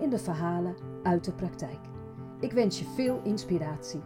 in 0.00 0.10
de 0.10 0.18
verhalen 0.18 0.76
uit 1.02 1.24
de 1.24 1.34
praktijk. 1.34 1.80
Ik 2.40 2.52
wens 2.52 2.78
je 2.78 2.84
veel 2.84 3.22
inspiratie. 3.22 4.00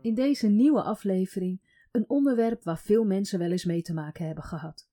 In 0.00 0.14
deze 0.14 0.46
nieuwe 0.46 0.82
aflevering 0.82 1.86
een 1.92 2.08
onderwerp 2.08 2.62
waar 2.62 2.78
veel 2.78 3.04
mensen 3.04 3.38
wel 3.38 3.50
eens 3.50 3.64
mee 3.64 3.82
te 3.82 3.94
maken 3.94 4.26
hebben 4.26 4.44
gehad, 4.44 4.88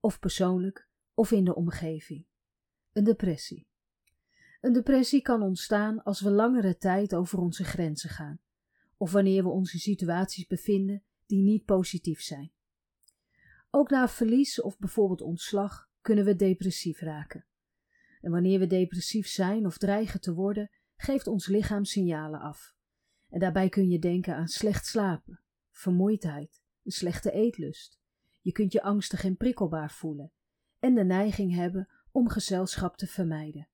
of 0.00 0.18
persoonlijk 0.18 0.88
of 1.14 1.30
in 1.30 1.44
de 1.44 1.54
omgeving: 1.54 2.26
een 2.92 3.04
depressie. 3.04 3.66
Een 4.60 4.72
depressie 4.72 5.22
kan 5.22 5.42
ontstaan 5.42 6.02
als 6.02 6.20
we 6.20 6.30
langere 6.30 6.76
tijd 6.76 7.14
over 7.14 7.38
onze 7.38 7.64
grenzen 7.64 8.10
gaan, 8.10 8.40
of 8.96 9.12
wanneer 9.12 9.42
we 9.42 9.48
ons 9.48 9.72
in 9.72 9.80
situaties 9.80 10.46
bevinden 10.46 11.02
die 11.26 11.42
niet 11.42 11.64
positief 11.64 12.20
zijn. 12.20 12.52
Ook 13.70 13.90
na 13.90 14.08
verlies 14.08 14.60
of 14.60 14.78
bijvoorbeeld 14.78 15.20
ontslag 15.20 15.87
kunnen 16.08 16.26
we 16.26 16.36
depressief 16.36 17.00
raken. 17.00 17.46
En 18.20 18.30
wanneer 18.30 18.58
we 18.58 18.66
depressief 18.66 19.26
zijn 19.26 19.66
of 19.66 19.78
dreigen 19.78 20.20
te 20.20 20.34
worden, 20.34 20.70
geeft 20.96 21.26
ons 21.26 21.46
lichaam 21.46 21.84
signalen 21.84 22.40
af. 22.40 22.74
En 23.28 23.40
daarbij 23.40 23.68
kun 23.68 23.88
je 23.88 23.98
denken 23.98 24.34
aan 24.34 24.48
slecht 24.48 24.86
slapen, 24.86 25.40
vermoeidheid, 25.70 26.62
een 26.84 26.90
slechte 26.90 27.30
eetlust. 27.30 27.98
Je 28.40 28.52
kunt 28.52 28.72
je 28.72 28.82
angstig 28.82 29.24
en 29.24 29.36
prikkelbaar 29.36 29.90
voelen 29.90 30.32
en 30.78 30.94
de 30.94 31.04
neiging 31.04 31.54
hebben 31.54 31.88
om 32.10 32.28
gezelschap 32.28 32.96
te 32.96 33.06
vermijden. 33.06 33.68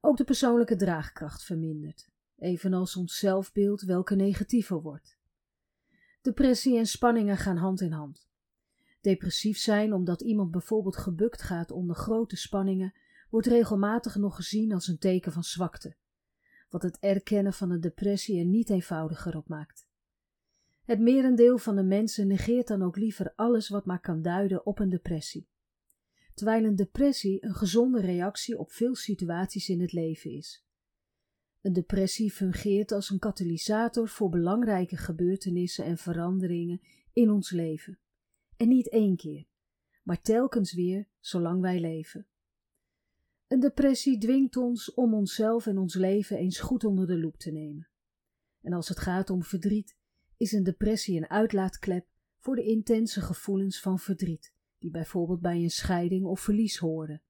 Ook 0.00 0.16
de 0.16 0.24
persoonlijke 0.24 0.76
draagkracht 0.76 1.44
vermindert, 1.44 2.10
evenals 2.36 2.96
ons 2.96 3.18
zelfbeeld 3.18 3.82
welke 3.82 4.14
negatiever 4.14 4.82
wordt. 4.82 5.18
Depressie 6.20 6.78
en 6.78 6.86
spanningen 6.86 7.36
gaan 7.36 7.56
hand 7.56 7.80
in 7.80 7.92
hand. 7.92 8.29
Depressief 9.00 9.58
zijn 9.58 9.92
omdat 9.92 10.20
iemand 10.20 10.50
bijvoorbeeld 10.50 10.96
gebukt 10.96 11.42
gaat 11.42 11.70
onder 11.70 11.96
grote 11.96 12.36
spanningen, 12.36 12.94
wordt 13.30 13.46
regelmatig 13.46 14.16
nog 14.16 14.36
gezien 14.36 14.72
als 14.72 14.88
een 14.88 14.98
teken 14.98 15.32
van 15.32 15.42
zwakte, 15.42 15.96
wat 16.70 16.82
het 16.82 16.98
erkennen 16.98 17.52
van 17.52 17.70
een 17.70 17.80
depressie 17.80 18.38
er 18.38 18.44
niet 18.44 18.70
eenvoudiger 18.70 19.36
op 19.36 19.48
maakt. 19.48 19.88
Het 20.84 21.00
merendeel 21.00 21.58
van 21.58 21.76
de 21.76 21.82
mensen 21.82 22.26
negeert 22.26 22.66
dan 22.66 22.82
ook 22.82 22.96
liever 22.96 23.32
alles 23.36 23.68
wat 23.68 23.84
maar 23.84 24.00
kan 24.00 24.22
duiden 24.22 24.66
op 24.66 24.78
een 24.78 24.88
depressie, 24.88 25.48
terwijl 26.34 26.64
een 26.64 26.76
depressie 26.76 27.44
een 27.44 27.54
gezonde 27.54 28.00
reactie 28.00 28.58
op 28.58 28.72
veel 28.72 28.94
situaties 28.94 29.68
in 29.68 29.80
het 29.80 29.92
leven 29.92 30.30
is. 30.30 30.64
Een 31.60 31.72
depressie 31.72 32.30
fungeert 32.30 32.92
als 32.92 33.10
een 33.10 33.18
katalysator 33.18 34.08
voor 34.08 34.28
belangrijke 34.28 34.96
gebeurtenissen 34.96 35.84
en 35.84 35.98
veranderingen 35.98 36.80
in 37.12 37.30
ons 37.30 37.50
leven. 37.50 37.98
En 38.60 38.68
niet 38.68 38.88
één 38.88 39.16
keer, 39.16 39.46
maar 40.02 40.20
telkens 40.20 40.72
weer 40.72 41.08
zolang 41.20 41.60
wij 41.60 41.80
leven. 41.80 42.26
Een 43.46 43.60
depressie 43.60 44.18
dwingt 44.18 44.56
ons 44.56 44.94
om 44.94 45.14
onszelf 45.14 45.66
en 45.66 45.78
ons 45.78 45.94
leven 45.94 46.36
eens 46.36 46.58
goed 46.58 46.84
onder 46.84 47.06
de 47.06 47.18
loep 47.18 47.36
te 47.36 47.50
nemen. 47.50 47.88
En 48.60 48.72
als 48.72 48.88
het 48.88 48.98
gaat 48.98 49.30
om 49.30 49.42
verdriet, 49.42 49.96
is 50.36 50.52
een 50.52 50.62
depressie 50.62 51.16
een 51.16 51.28
uitlaatklep 51.28 52.06
voor 52.38 52.56
de 52.56 52.64
intense 52.64 53.20
gevoelens 53.20 53.80
van 53.80 53.98
verdriet, 53.98 54.52
die 54.78 54.90
bijvoorbeeld 54.90 55.40
bij 55.40 55.62
een 55.62 55.70
scheiding 55.70 56.24
of 56.24 56.40
verlies 56.40 56.76
horen. 56.78 57.22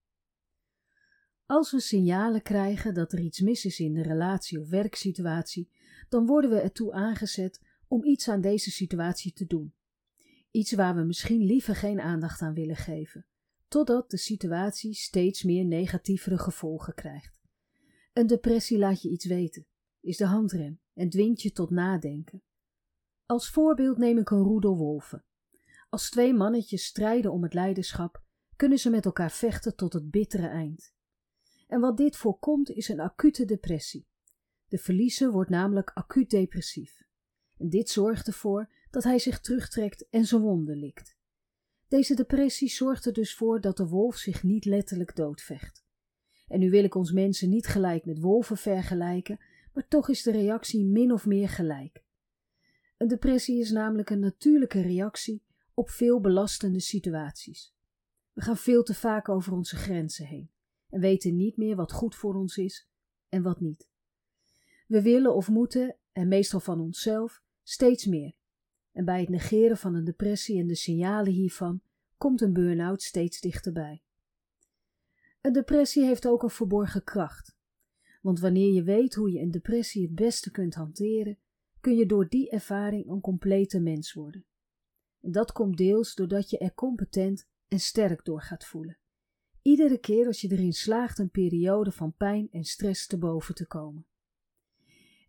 Als 1.46 1.70
we 1.72 1.80
signalen 1.80 2.42
krijgen 2.42 2.94
dat 2.94 3.12
er 3.12 3.20
iets 3.20 3.40
mis 3.40 3.64
is 3.64 3.80
in 3.80 3.94
de 3.94 4.02
relatie 4.02 4.60
of 4.60 4.68
werksituatie, 4.68 5.70
dan 6.08 6.26
worden 6.26 6.50
we 6.50 6.60
ertoe 6.60 6.92
aangezet 6.92 7.60
om 7.88 8.04
iets 8.04 8.28
aan 8.28 8.40
deze 8.40 8.70
situatie 8.70 9.32
te 9.32 9.46
doen. 9.46 9.74
Iets 10.50 10.72
waar 10.72 10.94
we 10.94 11.02
misschien 11.02 11.42
liever 11.42 11.76
geen 11.76 12.00
aandacht 12.00 12.40
aan 12.42 12.54
willen 12.54 12.76
geven, 12.76 13.26
totdat 13.68 14.10
de 14.10 14.16
situatie 14.16 14.94
steeds 14.94 15.42
meer 15.42 15.64
negatievere 15.64 16.38
gevolgen 16.38 16.94
krijgt. 16.94 17.40
Een 18.12 18.26
depressie 18.26 18.78
laat 18.78 19.02
je 19.02 19.10
iets 19.10 19.24
weten, 19.24 19.66
is 20.00 20.16
de 20.16 20.26
handrem 20.26 20.80
en 20.94 21.10
dwingt 21.10 21.42
je 21.42 21.52
tot 21.52 21.70
nadenken. 21.70 22.42
Als 23.26 23.50
voorbeeld 23.50 23.98
neem 23.98 24.18
ik 24.18 24.30
een 24.30 24.42
roedel 24.42 24.76
wolven. 24.76 25.24
Als 25.88 26.10
twee 26.10 26.34
mannetjes 26.34 26.84
strijden 26.84 27.32
om 27.32 27.42
het 27.42 27.54
leiderschap, 27.54 28.22
kunnen 28.56 28.78
ze 28.78 28.90
met 28.90 29.04
elkaar 29.04 29.30
vechten 29.30 29.76
tot 29.76 29.92
het 29.92 30.10
bittere 30.10 30.48
eind. 30.48 30.94
En 31.66 31.80
wat 31.80 31.96
dit 31.96 32.16
voorkomt 32.16 32.70
is 32.70 32.88
een 32.88 33.00
acute 33.00 33.44
depressie. 33.44 34.08
De 34.68 34.78
verliezer 34.78 35.30
wordt 35.30 35.50
namelijk 35.50 35.90
acuut 35.90 36.30
depressief. 36.30 37.02
En 37.58 37.68
dit 37.68 37.90
zorgt 37.90 38.26
ervoor 38.26 38.72
dat 38.90 39.04
hij 39.04 39.18
zich 39.18 39.40
terugtrekt 39.40 40.08
en 40.08 40.24
zijn 40.24 40.40
wonden 40.40 40.76
likt. 40.76 41.18
Deze 41.88 42.14
depressie 42.14 42.68
zorgt 42.68 43.06
er 43.06 43.12
dus 43.12 43.34
voor 43.34 43.60
dat 43.60 43.76
de 43.76 43.86
wolf 43.86 44.16
zich 44.16 44.42
niet 44.42 44.64
letterlijk 44.64 45.16
doodvecht. 45.16 45.84
En 46.48 46.58
nu 46.58 46.70
wil 46.70 46.84
ik 46.84 46.94
ons 46.94 47.12
mensen 47.12 47.48
niet 47.48 47.66
gelijk 47.66 48.04
met 48.04 48.20
wolven 48.20 48.56
vergelijken, 48.56 49.40
maar 49.72 49.88
toch 49.88 50.08
is 50.08 50.22
de 50.22 50.30
reactie 50.30 50.84
min 50.84 51.12
of 51.12 51.26
meer 51.26 51.48
gelijk. 51.48 52.04
Een 52.96 53.08
depressie 53.08 53.60
is 53.60 53.70
namelijk 53.70 54.10
een 54.10 54.20
natuurlijke 54.20 54.80
reactie 54.80 55.42
op 55.74 55.90
veel 55.90 56.20
belastende 56.20 56.80
situaties. 56.80 57.74
We 58.32 58.40
gaan 58.40 58.56
veel 58.56 58.82
te 58.82 58.94
vaak 58.94 59.28
over 59.28 59.52
onze 59.52 59.76
grenzen 59.76 60.26
heen 60.26 60.50
en 60.88 61.00
weten 61.00 61.36
niet 61.36 61.56
meer 61.56 61.76
wat 61.76 61.92
goed 61.92 62.14
voor 62.14 62.34
ons 62.34 62.56
is 62.56 62.88
en 63.28 63.42
wat 63.42 63.60
niet. 63.60 63.88
We 64.86 65.02
willen 65.02 65.34
of 65.34 65.48
moeten, 65.48 65.96
en 66.12 66.28
meestal 66.28 66.60
van 66.60 66.80
onszelf, 66.80 67.42
steeds 67.62 68.06
meer. 68.06 68.34
En 68.92 69.04
bij 69.04 69.20
het 69.20 69.28
negeren 69.28 69.76
van 69.76 69.94
een 69.94 70.04
depressie 70.04 70.58
en 70.58 70.66
de 70.66 70.74
signalen 70.74 71.32
hiervan 71.32 71.82
komt 72.16 72.40
een 72.40 72.52
burn-out 72.52 73.02
steeds 73.02 73.40
dichterbij. 73.40 74.02
Een 75.40 75.52
depressie 75.52 76.04
heeft 76.04 76.26
ook 76.26 76.42
een 76.42 76.50
verborgen 76.50 77.04
kracht. 77.04 77.56
Want 78.22 78.40
wanneer 78.40 78.72
je 78.72 78.82
weet 78.82 79.14
hoe 79.14 79.32
je 79.32 79.40
een 79.40 79.50
depressie 79.50 80.02
het 80.02 80.14
beste 80.14 80.50
kunt 80.50 80.74
hanteren, 80.74 81.38
kun 81.80 81.96
je 81.96 82.06
door 82.06 82.28
die 82.28 82.50
ervaring 82.50 83.08
een 83.08 83.20
complete 83.20 83.80
mens 83.80 84.12
worden. 84.12 84.44
En 85.20 85.32
dat 85.32 85.52
komt 85.52 85.76
deels 85.76 86.14
doordat 86.14 86.50
je 86.50 86.58
er 86.58 86.74
competent 86.74 87.48
en 87.68 87.80
sterk 87.80 88.24
door 88.24 88.42
gaat 88.42 88.64
voelen. 88.64 88.98
Iedere 89.62 89.98
keer 89.98 90.26
als 90.26 90.40
je 90.40 90.50
erin 90.50 90.72
slaagt 90.72 91.18
een 91.18 91.30
periode 91.30 91.92
van 91.92 92.14
pijn 92.16 92.48
en 92.50 92.64
stress 92.64 93.06
te 93.06 93.18
boven 93.18 93.54
te 93.54 93.66
komen. 93.66 94.06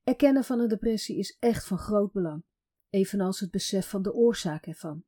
Erkennen 0.04 0.44
van 0.44 0.60
een 0.60 0.68
depressie 0.68 1.18
is 1.18 1.38
echt 1.40 1.68
van 1.68 1.78
groot 1.78 2.12
belang, 2.12 2.44
evenals 2.92 3.40
het 3.40 3.52
besef 3.52 3.90
van 3.90 4.02
de 4.02 4.14
oorzaak 4.14 4.66
ervan. 4.66 5.04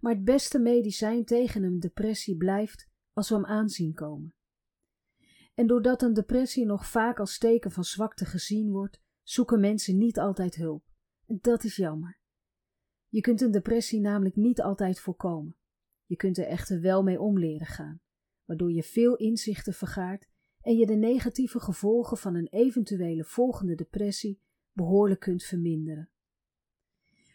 Maar 0.00 0.14
het 0.14 0.24
beste 0.24 0.58
medicijn 0.58 1.24
tegen 1.24 1.62
een 1.62 1.80
depressie 1.80 2.36
blijft 2.36 2.88
als 3.12 3.28
we 3.28 3.34
hem 3.34 3.46
aanzien 3.46 3.94
komen. 3.94 4.34
En 5.54 5.66
doordat 5.66 6.02
een 6.02 6.14
depressie 6.14 6.66
nog 6.66 6.86
vaak 6.86 7.18
als 7.18 7.38
teken 7.38 7.70
van 7.70 7.84
zwakte 7.84 8.24
gezien 8.24 8.70
wordt, 8.70 9.00
zoeken 9.22 9.60
mensen 9.60 9.98
niet 9.98 10.18
altijd 10.18 10.54
hulp. 10.54 10.84
En 11.26 11.38
dat 11.40 11.64
is 11.64 11.76
jammer. 11.76 12.18
Je 13.08 13.20
kunt 13.20 13.40
een 13.40 13.50
depressie 13.50 14.00
namelijk 14.00 14.36
niet 14.36 14.62
altijd 14.62 15.00
voorkomen. 15.00 15.56
Je 16.06 16.16
kunt 16.16 16.38
er 16.38 16.46
echter 16.46 16.80
wel 16.80 17.02
mee 17.02 17.20
om 17.20 17.38
leren 17.38 17.66
gaan 17.66 18.00
waardoor 18.44 18.72
je 18.72 18.82
veel 18.82 19.16
inzichten 19.16 19.74
vergaart 19.74 20.28
en 20.60 20.76
je 20.76 20.86
de 20.86 20.94
negatieve 20.94 21.60
gevolgen 21.60 22.16
van 22.16 22.34
een 22.34 22.46
eventuele 22.46 23.24
volgende 23.24 23.74
depressie 23.74 24.40
behoorlijk 24.72 25.20
kunt 25.20 25.42
verminderen. 25.42 26.10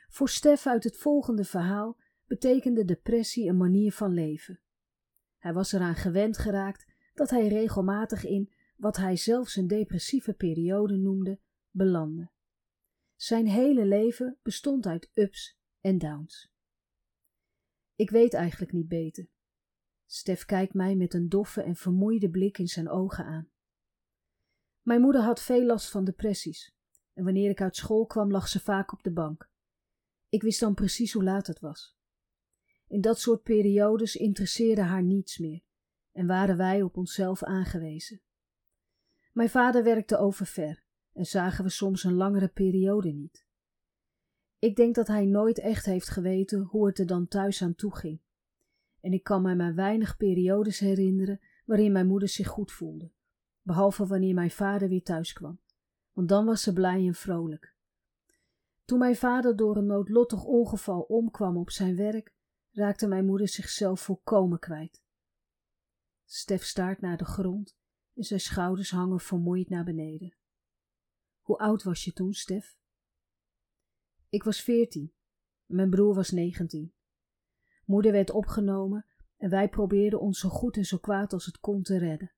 Voor 0.08 0.30
Stef 0.30 0.68
uit 0.68 0.84
het 0.84 0.98
volgende 0.98 1.44
verhaal 1.44 1.98
betekende 2.26 2.86
depressie 2.86 3.50
een 3.50 3.58
manier 3.58 3.94
van 3.94 4.14
leven. 4.14 4.60
Hij 5.38 5.54
was 5.54 5.72
eraan 5.72 5.96
gewend 5.96 6.38
geraakt 6.38 6.86
dat 7.14 7.30
hij 7.30 7.48
regelmatig 7.48 8.26
in 8.26 8.54
wat 8.76 8.98
hij 8.98 9.16
zelfs 9.16 9.56
een 9.56 9.68
depressieve 9.68 10.34
periode 10.34 10.98
noemde, 10.98 11.40
belandde. 11.72 12.32
Zijn 13.16 13.48
hele 13.48 13.86
leven 13.86 14.38
bestond 14.42 14.86
uit 14.86 15.12
ups 15.14 15.58
en 15.82 15.98
downs. 15.98 16.52
Ik 17.96 18.10
weet 18.10 18.34
eigenlijk 18.34 18.72
niet 18.72 18.88
beter. 18.88 19.28
Stef 20.06 20.46
kijkt 20.46 20.74
mij 20.74 20.96
met 20.96 21.14
een 21.14 21.30
doffe 21.30 21.62
en 21.62 21.76
vermoeide 21.76 22.30
blik 22.30 22.58
in 22.58 22.68
zijn 22.68 22.90
ogen 22.90 23.26
aan. 23.26 23.50
Mijn 24.82 25.02
moeder 25.02 25.22
had 25.22 25.42
veel 25.42 25.64
last 25.64 25.90
van 25.90 26.04
depressies, 26.04 26.76
en 27.14 27.24
wanneer 27.24 27.50
ik 27.50 27.62
uit 27.62 27.76
school 27.76 28.06
kwam, 28.06 28.32
lag 28.32 28.48
ze 28.48 28.60
vaak 28.60 28.94
op 28.94 29.04
de 29.04 29.12
bank. 29.12 29.50
Ik 30.30 30.42
wist 30.42 30.60
dan 30.60 30.74
precies 30.74 31.14
hoe 31.14 31.24
laat 31.24 31.48
het 31.48 31.60
was. 31.60 31.98
In 32.88 33.02
dat 33.02 33.20
soort 33.20 33.44
periodes 33.44 34.16
interesseerde 34.16 34.82
haar 34.82 35.04
niets 35.04 35.38
meer, 35.38 35.62
en 36.12 36.28
waren 36.28 36.58
wij 36.58 36.82
op 36.82 36.98
onszelf 36.98 37.44
aangewezen. 37.44 38.22
Mijn 39.32 39.50
vader 39.50 39.84
werkte 39.84 40.18
overver 40.18 40.84
en 41.14 41.26
zagen 41.26 41.64
we 41.64 41.70
soms 41.70 42.04
een 42.04 42.14
langere 42.14 42.48
periode 42.48 43.12
niet. 43.12 43.46
Ik 44.60 44.76
denk 44.76 44.96
dat 44.96 45.08
hij 45.08 45.26
nooit 45.26 45.60
echt 45.60 45.86
heeft 45.86 46.10
geweten 46.10 46.60
hoe 46.60 46.88
het 46.88 47.00
er 47.00 47.06
dan 47.06 47.28
thuis 47.28 47.62
aan 47.62 47.76
toe 47.76 47.96
ging. 47.96 48.22
En 49.00 49.14
ik 49.14 49.24
kan 49.24 49.42
mij 49.42 49.56
maar 49.56 49.76
weinig 49.76 50.18
periodes 50.18 50.80
herinneren 50.80 51.40
waarin 51.66 51.92
mijn 51.92 52.08
moeder 52.08 52.30
zich 52.30 52.48
goed 52.48 52.72
voelde, 52.72 53.12
behalve 53.62 54.08
wanneer 54.08 54.34
mijn 54.34 54.52
vader 54.52 54.90
weer 54.90 55.04
thuis 55.04 55.34
kwam, 55.34 55.60
want 56.12 56.30
dan 56.30 56.46
was 56.46 56.62
ze 56.62 56.74
blij 56.74 57.06
en 57.08 57.16
vrolijk. 57.16 57.76
Toen 58.88 59.00
mijn 59.00 59.16
vader 59.16 59.56
door 59.56 59.78
een 59.78 59.86
noodlottig 59.86 60.44
ongeval 60.44 61.02
omkwam 61.02 61.58
op 61.58 61.70
zijn 61.70 61.96
werk, 61.96 62.34
raakte 62.72 63.08
mijn 63.08 63.26
moeder 63.26 63.48
zichzelf 63.48 64.02
volkomen 64.02 64.60
kwijt. 64.60 65.04
Stef 66.26 66.64
staart 66.64 67.02
naar 67.02 67.18
de 67.18 67.26
grond 67.26 67.78
en 68.14 68.24
zijn 68.24 68.40
schouders 68.40 68.92
hangen 68.92 69.20
vermoeid 69.20 69.70
naar 69.70 69.84
beneden. 69.84 70.36
Hoe 71.42 71.58
oud 71.58 71.84
was 71.84 72.04
je 72.04 72.14
toen, 72.14 72.34
Stef? 72.34 72.78
Ik 74.30 74.44
was 74.44 74.62
veertien. 74.62 75.14
Mijn 75.66 75.90
broer 75.90 76.16
was 76.16 76.32
negentien. 76.32 76.94
Moeder 77.86 78.12
werd 78.12 78.32
opgenomen 78.32 79.06
en 79.38 79.50
wij 79.50 79.70
probeerden 79.70 80.20
ons 80.20 80.40
zo 80.40 80.50
goed 80.50 80.78
en 80.78 80.86
zo 80.86 80.98
kwaad 80.98 81.34
als 81.34 81.46
het 81.46 81.60
kon 81.60 81.82
te 81.82 81.98
redden. 81.98 82.34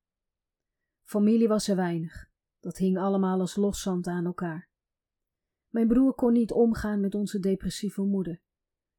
Familie 1.03 1.47
was 1.47 1.67
er 1.67 1.75
weinig. 1.75 2.29
Dat 2.59 2.77
hing 2.77 2.97
allemaal 2.97 3.39
als 3.39 3.55
loszand 3.55 4.07
aan 4.07 4.25
elkaar. 4.25 4.68
Mijn 5.69 5.87
broer 5.87 6.13
kon 6.13 6.33
niet 6.33 6.51
omgaan 6.51 6.99
met 6.99 7.15
onze 7.15 7.39
depressieve 7.39 8.01
moeder. 8.01 8.41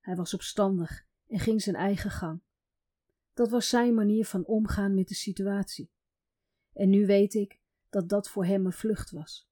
Hij 0.00 0.17
was 0.17 0.34
opstandig 0.34 1.06
en 1.26 1.38
ging 1.38 1.62
zijn 1.62 1.76
eigen 1.76 2.11
gang. 2.11 2.43
Dat 3.34 3.50
was 3.50 3.69
zijn 3.69 3.94
manier 3.94 4.26
van 4.26 4.46
omgaan 4.46 4.94
met 4.94 5.08
de 5.08 5.14
situatie. 5.14 5.90
En 6.72 6.90
nu 6.90 7.06
weet 7.06 7.34
ik 7.34 7.61
dat 7.88 8.08
dat 8.08 8.28
voor 8.28 8.44
hem 8.44 8.67
een 8.67 8.72
vlucht 8.72 9.11
was. 9.11 9.49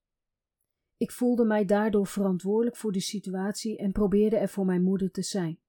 Ik 0.97 1.11
voelde 1.11 1.45
mij 1.45 1.65
daardoor 1.65 2.07
verantwoordelijk 2.07 2.75
voor 2.75 2.91
de 2.91 2.99
situatie 2.99 3.77
en 3.77 3.91
probeerde 3.91 4.37
er 4.37 4.49
voor 4.49 4.65
mijn 4.65 4.83
moeder 4.83 5.11
te 5.11 5.21
zijn. 5.21 5.59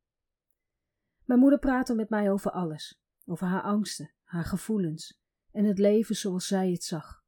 Mijn 1.25 1.41
moeder 1.41 1.59
praatte 1.59 1.95
met 1.95 2.09
mij 2.09 2.31
over 2.31 2.51
alles, 2.51 3.01
over 3.27 3.47
haar 3.47 3.63
angsten, 3.63 4.13
haar 4.23 4.45
gevoelens 4.45 5.21
en 5.51 5.65
het 5.65 5.79
leven 5.79 6.17
zoals 6.17 6.47
zij 6.47 6.71
het 6.71 6.85
zag. 6.85 7.20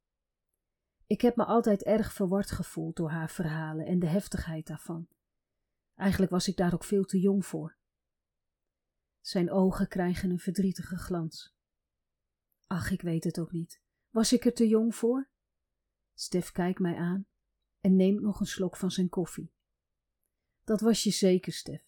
Ik 1.13 1.21
heb 1.21 1.35
me 1.35 1.45
altijd 1.45 1.83
erg 1.83 2.13
verward 2.13 2.51
gevoeld 2.51 2.95
door 2.95 3.09
haar 3.09 3.29
verhalen 3.29 3.85
en 3.85 3.99
de 3.99 4.07
heftigheid 4.07 4.67
daarvan. 4.67 5.07
Eigenlijk 5.95 6.31
was 6.31 6.47
ik 6.47 6.57
daar 6.57 6.73
ook 6.73 6.83
veel 6.83 7.03
te 7.03 7.19
jong 7.19 7.45
voor. 7.45 7.77
Zijn 9.19 9.51
ogen 9.51 9.87
krijgen 9.87 10.29
een 10.29 10.39
verdrietige 10.39 10.97
glans. 10.97 11.55
Ach, 12.67 12.91
ik 12.91 13.01
weet 13.01 13.23
het 13.23 13.39
ook 13.39 13.51
niet. 13.51 13.81
Was 14.09 14.33
ik 14.33 14.45
er 14.45 14.53
te 14.53 14.67
jong 14.67 14.95
voor? 14.95 15.29
Stef 16.13 16.51
kijkt 16.51 16.79
mij 16.79 16.95
aan 16.95 17.27
en 17.79 17.95
neemt 17.95 18.21
nog 18.21 18.39
een 18.39 18.45
slok 18.45 18.77
van 18.77 18.91
zijn 18.91 19.09
koffie. 19.09 19.53
Dat 20.63 20.81
was 20.81 21.03
je 21.03 21.11
zeker, 21.11 21.53
Stef. 21.53 21.85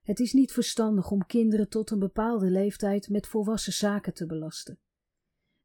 Het 0.00 0.20
is 0.20 0.32
niet 0.32 0.52
verstandig 0.52 1.10
om 1.10 1.26
kinderen 1.26 1.68
tot 1.68 1.90
een 1.90 1.98
bepaalde 1.98 2.50
leeftijd 2.50 3.08
met 3.08 3.26
volwassen 3.26 3.72
zaken 3.72 4.14
te 4.14 4.26
belasten. 4.26 4.80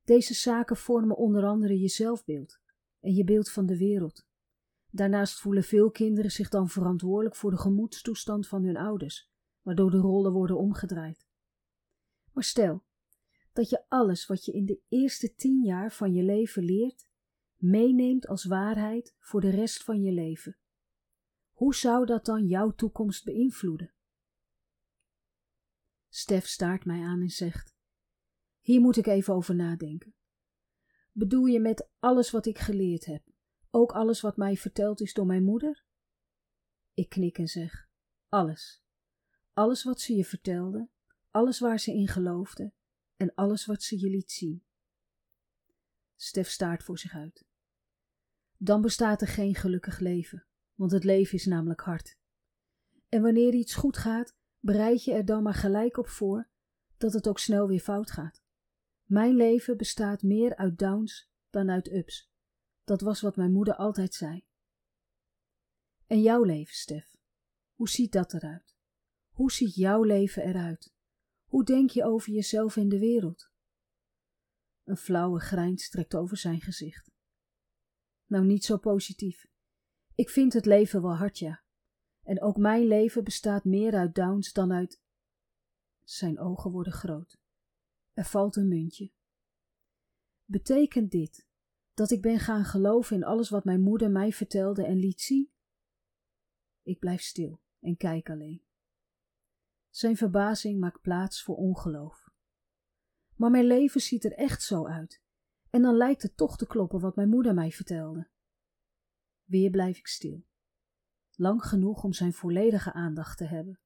Deze 0.04 0.34
zaken 0.34 0.78
vormen 0.78 1.18
onder 1.18 1.46
andere 1.46 1.80
je 1.80 1.90
zelfbeeld 1.90 2.64
en 3.06 3.14
je 3.14 3.24
beeld 3.24 3.52
van 3.52 3.66
de 3.66 3.78
wereld. 3.78 4.28
Daarnaast 4.90 5.40
voelen 5.40 5.64
veel 5.64 5.92
kinderen 5.92 6.32
zich 6.32 6.50
dan 6.50 6.70
verantwoordelijk 6.70 7.36
voor 7.36 7.52
de 7.52 7.58
gemoedstoestand 7.58 8.48
van 8.48 8.64
hun 8.64 8.78
ouders, 8.78 9.32
waardoor 9.62 9.92
de 9.92 9.98
rollen 9.98 10.32
worden 10.32 10.58
omgedraaid. 10.58 11.28
Maar 12.32 12.44
stel 12.44 12.84
dat 13.54 13.70
je 13.70 13.86
alles 13.88 14.26
wat 14.26 14.46
je 14.46 14.52
in 14.52 14.66
de 14.66 14.82
eerste 14.88 15.36
tien 15.36 15.64
jaar 15.64 15.92
van 15.92 16.14
je 16.14 16.24
leven 16.24 16.64
leert, 16.64 17.08
meeneemt 17.56 18.28
als 18.28 18.46
waarheid 18.46 19.16
voor 19.20 19.42
de 19.42 19.50
rest 19.50 19.84
van 19.84 20.02
je 20.02 20.12
leven. 20.12 20.58
Hoe 21.52 21.76
zou 21.76 22.06
dat 22.06 22.26
dan 22.26 22.46
jouw 22.46 22.72
toekomst 22.72 23.26
beïnvloeden? 23.26 23.94
Stef 26.10 26.46
staart 26.46 26.86
mij 26.86 27.02
aan 27.02 27.22
en 27.22 27.30
zegt: 27.30 27.76
Hier 28.60 28.82
moet 28.82 28.98
ik 28.98 29.08
even 29.08 29.34
over 29.34 29.56
nadenken. 29.56 30.16
Bedoel 31.18 31.46
je 31.46 31.60
met 31.60 31.90
alles 32.00 32.32
wat 32.32 32.46
ik 32.46 32.60
geleerd 32.60 33.06
heb, 33.06 33.24
ook 33.70 33.92
alles 33.92 34.22
wat 34.22 34.38
mij 34.38 34.56
verteld 34.56 35.02
is 35.02 35.14
door 35.14 35.26
mijn 35.26 35.44
moeder? 35.44 35.86
Ik 36.94 37.10
knik 37.10 37.38
en 37.38 37.48
zeg: 37.48 37.88
Alles. 38.30 38.84
Alles 39.54 39.84
wat 39.84 40.00
ze 40.00 40.16
je 40.16 40.26
vertelde, 40.26 40.90
alles 41.32 41.60
waar 41.60 41.80
ze 41.80 41.92
in 41.92 42.08
geloofde 42.08 42.74
en 43.16 43.34
alles 43.34 43.66
wat 43.66 43.84
ze 43.84 44.00
je 44.00 44.10
liet 44.10 44.32
zien. 44.32 44.64
Stef 46.16 46.50
staart 46.50 46.84
voor 46.84 46.98
zich 46.98 47.14
uit. 47.14 47.46
Dan 48.58 48.82
bestaat 48.82 49.22
er 49.22 49.28
geen 49.28 49.56
gelukkig 49.56 50.00
leven, 50.00 50.46
want 50.74 50.92
het 50.92 51.04
leven 51.04 51.38
is 51.38 51.46
namelijk 51.46 51.82
hard. 51.82 52.18
En 53.10 53.22
wanneer 53.22 53.54
iets 53.54 53.76
goed 53.76 53.98
gaat, 53.98 54.36
bereid 54.60 55.04
je 55.04 55.14
er 55.14 55.26
dan 55.26 55.44
maar 55.44 55.54
gelijk 55.54 55.98
op 55.98 56.08
voor 56.08 56.50
dat 56.98 57.14
het 57.14 57.28
ook 57.28 57.40
snel 57.40 57.68
weer 57.68 57.80
fout 57.80 58.12
gaat. 58.12 58.45
Mijn 59.06 59.36
leven 59.36 59.78
bestaat 59.78 60.22
meer 60.22 60.56
uit 60.56 60.80
downs 60.80 61.30
dan 61.50 61.70
uit 61.70 61.92
ups. 61.92 62.32
Dat 62.84 63.02
was 63.02 63.22
wat 63.22 63.36
mijn 63.36 63.52
moeder 63.52 63.76
altijd 63.76 64.14
zei. 64.14 64.46
En 66.08 66.22
jouw 66.22 66.44
leven, 66.44 66.76
Stef? 66.76 67.16
Hoe 67.74 67.90
ziet 67.90 68.12
dat 68.12 68.34
eruit? 68.34 68.76
Hoe 69.30 69.52
ziet 69.52 69.76
jouw 69.76 70.04
leven 70.04 70.44
eruit? 70.44 70.94
Hoe 71.46 71.64
denk 71.64 71.90
je 71.90 72.04
over 72.04 72.34
jezelf 72.34 72.78
en 72.78 72.90
de 72.90 73.00
wereld? 73.00 73.52
Een 74.84 74.98
flauwe 74.98 75.40
grijns 75.40 75.90
trekt 75.90 76.16
over 76.16 76.38
zijn 76.38 76.62
gezicht. 76.62 77.12
Nou, 78.26 78.46
niet 78.46 78.66
zo 78.66 78.78
positief. 78.78 79.48
Ik 80.16 80.30
vind 80.30 80.54
het 80.54 80.66
leven 80.66 81.02
wel 81.02 81.16
hard, 81.16 81.40
ja. 81.40 81.64
En 82.24 82.42
ook 82.42 82.58
mijn 82.58 82.88
leven 82.88 83.24
bestaat 83.24 83.64
meer 83.64 83.94
uit 83.94 84.16
downs 84.16 84.54
dan 84.54 84.74
uit. 84.74 85.02
Zijn 86.04 86.40
ogen 86.40 86.72
worden 86.72 86.94
groot. 86.94 87.38
Er 88.16 88.26
valt 88.26 88.56
een 88.56 88.68
muntje. 88.68 89.12
Betekent 90.46 91.12
dit 91.12 91.48
dat 91.94 92.12
ik 92.12 92.22
ben 92.22 92.40
gaan 92.40 92.66
geloven 92.66 93.16
in 93.16 93.24
alles 93.24 93.50
wat 93.50 93.66
mijn 93.66 93.82
moeder 93.82 94.12
mij 94.12 94.32
vertelde 94.32 94.86
en 94.86 94.98
liet 94.98 95.22
zien? 95.22 95.52
Ik 96.82 97.00
blijf 97.00 97.22
stil 97.22 97.62
en 97.80 97.98
kijk 97.98 98.30
alleen. 98.30 98.64
Zijn 99.90 100.18
verbazing 100.18 100.80
maakt 100.80 101.02
plaats 101.02 101.44
voor 101.44 101.56
ongeloof. 101.56 102.30
Maar 103.36 103.52
mijn 103.52 103.66
leven 103.66 104.02
ziet 104.02 104.26
er 104.26 104.34
echt 104.34 104.64
zo 104.64 104.88
uit, 104.88 105.22
en 105.70 105.82
dan 105.82 105.96
lijkt 105.96 106.22
het 106.22 106.38
toch 106.38 106.58
te 106.58 106.68
kloppen 106.68 107.00
wat 107.00 107.16
mijn 107.16 107.30
moeder 107.30 107.54
mij 107.54 107.72
vertelde. 107.72 108.30
Weer 109.44 109.70
blijf 109.70 109.98
ik 109.98 110.08
stil, 110.08 110.46
lang 111.32 111.64
genoeg 111.64 112.04
om 112.04 112.14
zijn 112.14 112.34
volledige 112.34 112.94
aandacht 112.94 113.38
te 113.38 113.46
hebben. 113.46 113.80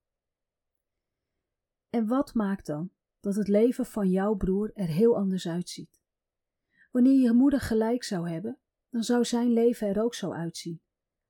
En 1.89 2.07
wat 2.07 2.33
maakt 2.33 2.65
dan 2.65 2.91
dat 3.19 3.35
het 3.35 3.47
leven 3.47 3.85
van 3.85 4.09
jouw 4.09 4.35
broer 4.35 4.71
er 4.73 4.87
heel 4.87 5.15
anders 5.15 5.47
uitziet? 5.47 6.01
Wanneer 6.91 7.19
je 7.19 7.33
moeder 7.33 7.59
gelijk 7.59 8.03
zou 8.03 8.29
hebben, 8.29 8.59
dan 8.89 9.03
zou 9.03 9.25
zijn 9.25 9.53
leven 9.53 9.87
er 9.87 10.01
ook 10.01 10.15
zo 10.15 10.31
uitzien. 10.31 10.81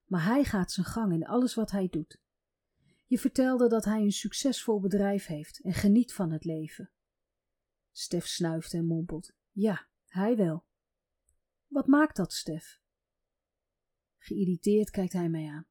Maar 0.06 0.26
hij 0.26 0.44
gaat 0.44 0.72
zijn 0.72 0.86
gang 0.86 1.14
in 1.14 1.26
alles 1.26 1.56
wat 1.56 1.72
hij 1.72 1.88
doet. 1.88 2.20
Je 3.06 3.20
vertelde 3.20 3.68
dat 3.68 3.86
hij 3.86 4.02
een 4.02 4.12
succesvol 4.12 4.80
bedrijf 4.80 5.26
heeft 5.26 5.62
en 5.62 5.74
geniet 5.74 6.14
van 6.14 6.32
het 6.32 6.44
leven. 6.44 6.92
Stef 7.92 8.26
snuift 8.26 8.74
en 8.74 8.86
mompelt: 8.86 9.34
Ja, 9.52 9.88
hij 10.06 10.36
wel. 10.36 10.66
Wat 11.68 11.88
maakt 11.88 12.16
dat, 12.16 12.34
Stef? 12.34 12.82
Geïrriteerd 14.18 14.90
kijkt 14.90 15.14
hij 15.14 15.30
mij 15.30 15.48
aan. 15.48 15.68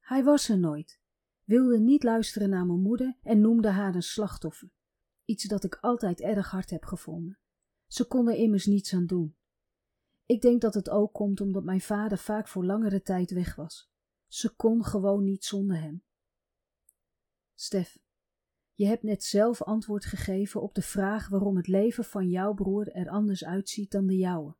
Hij 0.00 0.24
was 0.24 0.48
er 0.48 0.58
nooit, 0.58 1.00
wilde 1.44 1.78
niet 1.78 2.02
luisteren 2.02 2.50
naar 2.50 2.66
mijn 2.66 2.80
moeder 2.80 3.16
en 3.22 3.40
noemde 3.40 3.68
haar 3.68 3.94
een 3.94 4.02
slachtoffer. 4.02 4.70
Iets 5.24 5.44
dat 5.44 5.64
ik 5.64 5.74
altijd 5.74 6.20
erg 6.20 6.50
hard 6.50 6.70
heb 6.70 6.84
gevonden. 6.84 7.38
Ze 7.86 8.06
kon 8.06 8.28
er 8.28 8.36
immers 8.36 8.66
niets 8.66 8.94
aan 8.94 9.06
doen. 9.06 9.36
Ik 10.26 10.40
denk 10.40 10.60
dat 10.60 10.74
het 10.74 10.90
ook 10.90 11.12
komt 11.12 11.40
omdat 11.40 11.64
mijn 11.64 11.80
vader 11.80 12.18
vaak 12.18 12.48
voor 12.48 12.64
langere 12.64 13.02
tijd 13.02 13.30
weg 13.30 13.54
was. 13.54 13.90
Ze 14.26 14.54
kon 14.54 14.84
gewoon 14.84 15.24
niet 15.24 15.44
zonder 15.44 15.80
hem. 15.80 16.02
Stef, 17.54 17.98
je 18.72 18.86
hebt 18.86 19.02
net 19.02 19.24
zelf 19.24 19.62
antwoord 19.62 20.04
gegeven 20.04 20.62
op 20.62 20.74
de 20.74 20.82
vraag 20.82 21.28
waarom 21.28 21.56
het 21.56 21.66
leven 21.66 22.04
van 22.04 22.28
jouw 22.28 22.54
broer 22.54 22.88
er 22.88 23.08
anders 23.08 23.44
uitziet 23.44 23.90
dan 23.90 24.06
de 24.06 24.16
jouwe. 24.16 24.56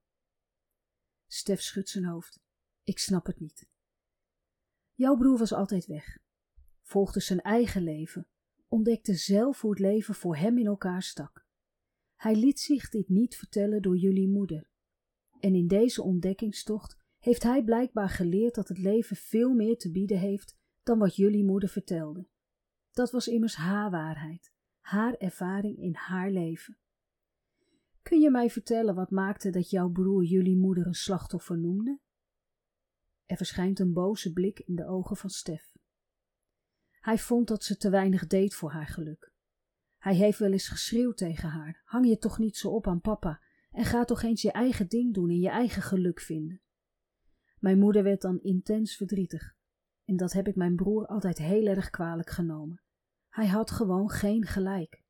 Stef 1.26 1.60
schudt 1.60 1.88
zijn 1.88 2.04
hoofd. 2.04 2.40
Ik 2.82 2.98
snap 2.98 3.26
het 3.26 3.40
niet. 3.40 3.68
Jouw 4.94 5.16
broer 5.16 5.38
was 5.38 5.52
altijd 5.52 5.86
weg, 5.86 6.18
volgde 6.82 7.20
zijn 7.20 7.40
eigen 7.40 7.82
leven, 7.82 8.28
ontdekte 8.74 9.14
zelf 9.14 9.60
hoe 9.60 9.70
het 9.70 9.78
leven 9.78 10.14
voor 10.14 10.36
hem 10.36 10.58
in 10.58 10.66
elkaar 10.66 11.02
stak. 11.02 11.46
Hij 12.16 12.36
liet 12.36 12.60
zich 12.60 12.88
dit 12.88 13.08
niet 13.08 13.36
vertellen 13.36 13.82
door 13.82 13.96
jullie 13.96 14.28
moeder. 14.28 14.70
En 15.40 15.54
in 15.54 15.66
deze 15.66 16.02
ontdekkingstocht 16.02 16.98
heeft 17.18 17.42
hij 17.42 17.64
blijkbaar 17.64 18.08
geleerd 18.08 18.54
dat 18.54 18.68
het 18.68 18.78
leven 18.78 19.16
veel 19.16 19.52
meer 19.52 19.76
te 19.76 19.90
bieden 19.90 20.18
heeft 20.18 20.56
dan 20.82 20.98
wat 20.98 21.16
jullie 21.16 21.44
moeder 21.44 21.68
vertelde. 21.68 22.28
Dat 22.90 23.10
was 23.10 23.28
immers 23.28 23.54
haar 23.54 23.90
waarheid, 23.90 24.52
haar 24.80 25.14
ervaring 25.14 25.78
in 25.78 25.94
haar 25.94 26.30
leven. 26.30 26.78
Kun 28.02 28.20
je 28.20 28.30
mij 28.30 28.50
vertellen 28.50 28.94
wat 28.94 29.10
maakte 29.10 29.50
dat 29.50 29.70
jouw 29.70 29.88
broer 29.88 30.24
jullie 30.24 30.56
moeder 30.56 30.86
een 30.86 30.94
slachtoffer 30.94 31.58
noemde? 31.58 31.98
Er 33.26 33.36
verschijnt 33.36 33.78
een 33.78 33.92
boze 33.92 34.32
blik 34.32 34.58
in 34.58 34.74
de 34.74 34.86
ogen 34.86 35.16
van 35.16 35.30
Stef. 35.30 35.73
Hij 37.04 37.18
vond 37.18 37.48
dat 37.48 37.64
ze 37.64 37.76
te 37.76 37.90
weinig 37.90 38.26
deed 38.26 38.54
voor 38.54 38.70
haar 38.70 38.86
geluk. 38.86 39.32
Hij 39.98 40.14
heeft 40.14 40.38
wel 40.38 40.52
eens 40.52 40.68
geschreeuwd 40.68 41.16
tegen 41.16 41.48
haar: 41.48 41.82
Hang 41.84 42.06
je 42.06 42.18
toch 42.18 42.38
niet 42.38 42.56
zo 42.56 42.70
op 42.70 42.86
aan 42.86 43.00
papa 43.00 43.42
en 43.70 43.84
ga 43.84 44.04
toch 44.04 44.22
eens 44.22 44.42
je 44.42 44.52
eigen 44.52 44.88
ding 44.88 45.14
doen 45.14 45.28
en 45.28 45.38
je 45.38 45.48
eigen 45.48 45.82
geluk 45.82 46.20
vinden. 46.20 46.60
Mijn 47.58 47.78
moeder 47.78 48.02
werd 48.02 48.20
dan 48.20 48.42
intens 48.42 48.96
verdrietig 48.96 49.56
en 50.04 50.16
dat 50.16 50.32
heb 50.32 50.48
ik 50.48 50.56
mijn 50.56 50.76
broer 50.76 51.06
altijd 51.06 51.38
heel 51.38 51.66
erg 51.66 51.90
kwalijk 51.90 52.30
genomen. 52.30 52.82
Hij 53.28 53.46
had 53.46 53.70
gewoon 53.70 54.10
geen 54.10 54.44
gelijk. 54.44 55.02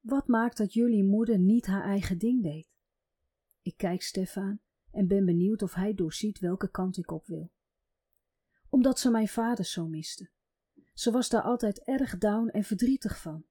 Wat 0.00 0.26
maakt 0.26 0.56
dat 0.56 0.72
jullie 0.72 1.04
moeder 1.04 1.38
niet 1.38 1.66
haar 1.66 1.84
eigen 1.84 2.18
ding 2.18 2.42
deed? 2.42 2.68
Ik 3.62 3.76
kijk 3.76 4.02
Stefan 4.02 4.60
en 4.90 5.06
ben 5.06 5.24
benieuwd 5.24 5.62
of 5.62 5.74
hij 5.74 5.94
doorziet 5.94 6.38
welke 6.38 6.70
kant 6.70 6.96
ik 6.96 7.10
op 7.10 7.26
wil. 7.26 7.52
Omdat 8.72 8.98
ze 8.98 9.10
mijn 9.10 9.28
vader 9.28 9.64
zo 9.64 9.86
miste. 9.86 10.30
Ze 10.92 11.10
was 11.10 11.28
daar 11.28 11.42
altijd 11.42 11.84
erg 11.84 12.18
down 12.18 12.48
en 12.48 12.64
verdrietig 12.64 13.20
van. 13.20 13.44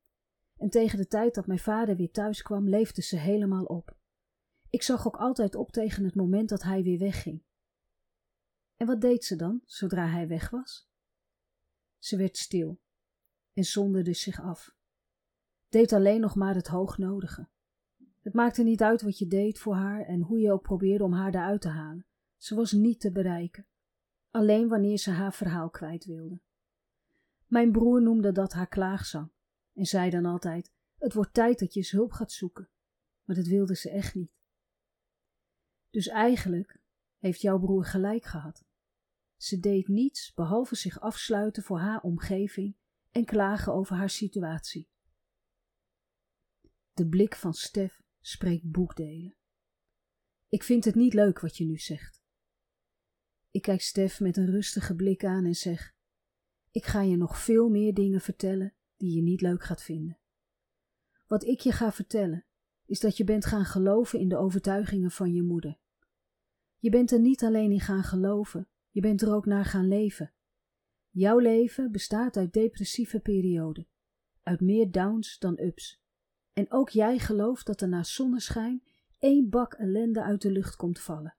En 0.57 0.69
tegen 0.69 0.97
de 0.97 1.07
tijd 1.07 1.35
dat 1.35 1.47
mijn 1.47 1.59
vader 1.59 1.95
weer 1.95 2.11
thuis 2.11 2.41
kwam, 2.41 2.69
leefde 2.69 3.01
ze 3.01 3.17
helemaal 3.17 3.65
op. 3.65 3.97
Ik 4.69 4.81
zag 4.81 5.07
ook 5.07 5.15
altijd 5.15 5.55
op 5.55 5.71
tegen 5.71 6.03
het 6.03 6.15
moment 6.15 6.49
dat 6.49 6.63
hij 6.63 6.83
weer 6.83 6.99
wegging. 6.99 7.43
En 8.75 8.87
wat 8.87 9.01
deed 9.01 9.23
ze 9.23 9.35
dan, 9.35 9.61
zodra 9.65 10.07
hij 10.07 10.27
weg 10.27 10.49
was? 10.49 10.89
Ze 11.97 12.17
werd 12.17 12.37
stil 12.37 12.81
en 13.53 13.63
zonderde 13.63 14.13
zich 14.13 14.41
af. 14.41 14.75
Deed 15.69 15.93
alleen 15.93 16.21
nog 16.21 16.35
maar 16.35 16.55
het 16.55 16.67
hoognodige. 16.67 17.49
Het 18.21 18.33
maakte 18.33 18.63
niet 18.63 18.81
uit 18.81 19.01
wat 19.01 19.17
je 19.17 19.27
deed 19.27 19.59
voor 19.59 19.75
haar 19.75 20.05
en 20.05 20.21
hoe 20.21 20.39
je 20.39 20.51
ook 20.51 20.63
probeerde 20.63 21.03
om 21.03 21.13
haar 21.13 21.35
eruit 21.35 21.61
te 21.61 21.69
halen. 21.69 22.05
Ze 22.37 22.55
was 22.55 22.71
niet 22.71 22.99
te 22.99 23.11
bereiken. 23.11 23.65
Alleen 24.31 24.67
wanneer 24.67 24.97
ze 24.97 25.11
haar 25.11 25.33
verhaal 25.33 25.69
kwijt 25.69 26.05
wilde. 26.05 26.41
Mijn 27.45 27.71
broer 27.71 28.01
noemde 28.01 28.31
dat 28.31 28.53
haar 28.53 28.67
klaagzang 28.67 29.31
en 29.73 29.85
zei 29.85 30.09
dan 30.09 30.25
altijd: 30.25 30.71
Het 30.97 31.13
wordt 31.13 31.33
tijd 31.33 31.59
dat 31.59 31.73
je 31.73 31.79
eens 31.79 31.91
hulp 31.91 32.11
gaat 32.11 32.31
zoeken. 32.31 32.69
Maar 33.23 33.35
dat 33.35 33.47
wilde 33.47 33.75
ze 33.75 33.89
echt 33.89 34.15
niet. 34.15 34.31
Dus 35.89 36.07
eigenlijk 36.07 36.81
heeft 37.17 37.41
jouw 37.41 37.59
broer 37.59 37.85
gelijk 37.85 38.23
gehad. 38.23 38.65
Ze 39.35 39.59
deed 39.59 39.87
niets 39.87 40.33
behalve 40.33 40.75
zich 40.75 40.99
afsluiten 40.99 41.63
voor 41.63 41.79
haar 41.79 42.01
omgeving 42.01 42.75
en 43.11 43.25
klagen 43.25 43.73
over 43.73 43.95
haar 43.95 44.09
situatie. 44.09 44.89
De 46.93 47.07
blik 47.07 47.35
van 47.35 47.53
Stef 47.53 48.01
spreekt 48.19 48.71
boekdelen. 48.71 49.35
Ik 50.47 50.63
vind 50.63 50.85
het 50.85 50.95
niet 50.95 51.13
leuk 51.13 51.39
wat 51.39 51.57
je 51.57 51.65
nu 51.65 51.77
zegt. 51.77 52.20
Ik 53.51 53.61
kijk 53.61 53.81
Stef 53.81 54.19
met 54.19 54.37
een 54.37 54.51
rustige 54.51 54.95
blik 54.95 55.25
aan 55.25 55.45
en 55.45 55.55
zeg: 55.55 55.93
Ik 56.71 56.85
ga 56.85 57.01
je 57.01 57.17
nog 57.17 57.39
veel 57.39 57.69
meer 57.69 57.93
dingen 57.93 58.21
vertellen 58.21 58.73
die 58.97 59.15
je 59.15 59.21
niet 59.21 59.41
leuk 59.41 59.63
gaat 59.63 59.83
vinden. 59.83 60.19
Wat 61.27 61.43
ik 61.43 61.59
je 61.59 61.71
ga 61.71 61.91
vertellen, 61.91 62.45
is 62.85 62.99
dat 62.99 63.17
je 63.17 63.23
bent 63.23 63.45
gaan 63.45 63.65
geloven 63.65 64.19
in 64.19 64.29
de 64.29 64.37
overtuigingen 64.37 65.11
van 65.11 65.33
je 65.33 65.43
moeder. 65.43 65.79
Je 66.77 66.89
bent 66.89 67.11
er 67.11 67.19
niet 67.19 67.43
alleen 67.43 67.71
in 67.71 67.79
gaan 67.79 68.03
geloven, 68.03 68.69
je 68.89 69.01
bent 69.01 69.21
er 69.21 69.33
ook 69.33 69.45
naar 69.45 69.65
gaan 69.65 69.87
leven. 69.87 70.33
Jouw 71.09 71.37
leven 71.37 71.91
bestaat 71.91 72.37
uit 72.37 72.53
depressieve 72.53 73.19
perioden, 73.19 73.87
uit 74.41 74.61
meer 74.61 74.91
downs 74.91 75.39
dan 75.39 75.59
ups. 75.59 76.01
En 76.53 76.71
ook 76.71 76.89
jij 76.89 77.19
gelooft 77.19 77.65
dat 77.65 77.81
er 77.81 77.89
na 77.89 78.03
zonneschijn 78.03 78.83
één 79.17 79.49
bak 79.49 79.73
ellende 79.73 80.23
uit 80.23 80.41
de 80.41 80.51
lucht 80.51 80.75
komt 80.75 80.99
vallen. 80.99 81.35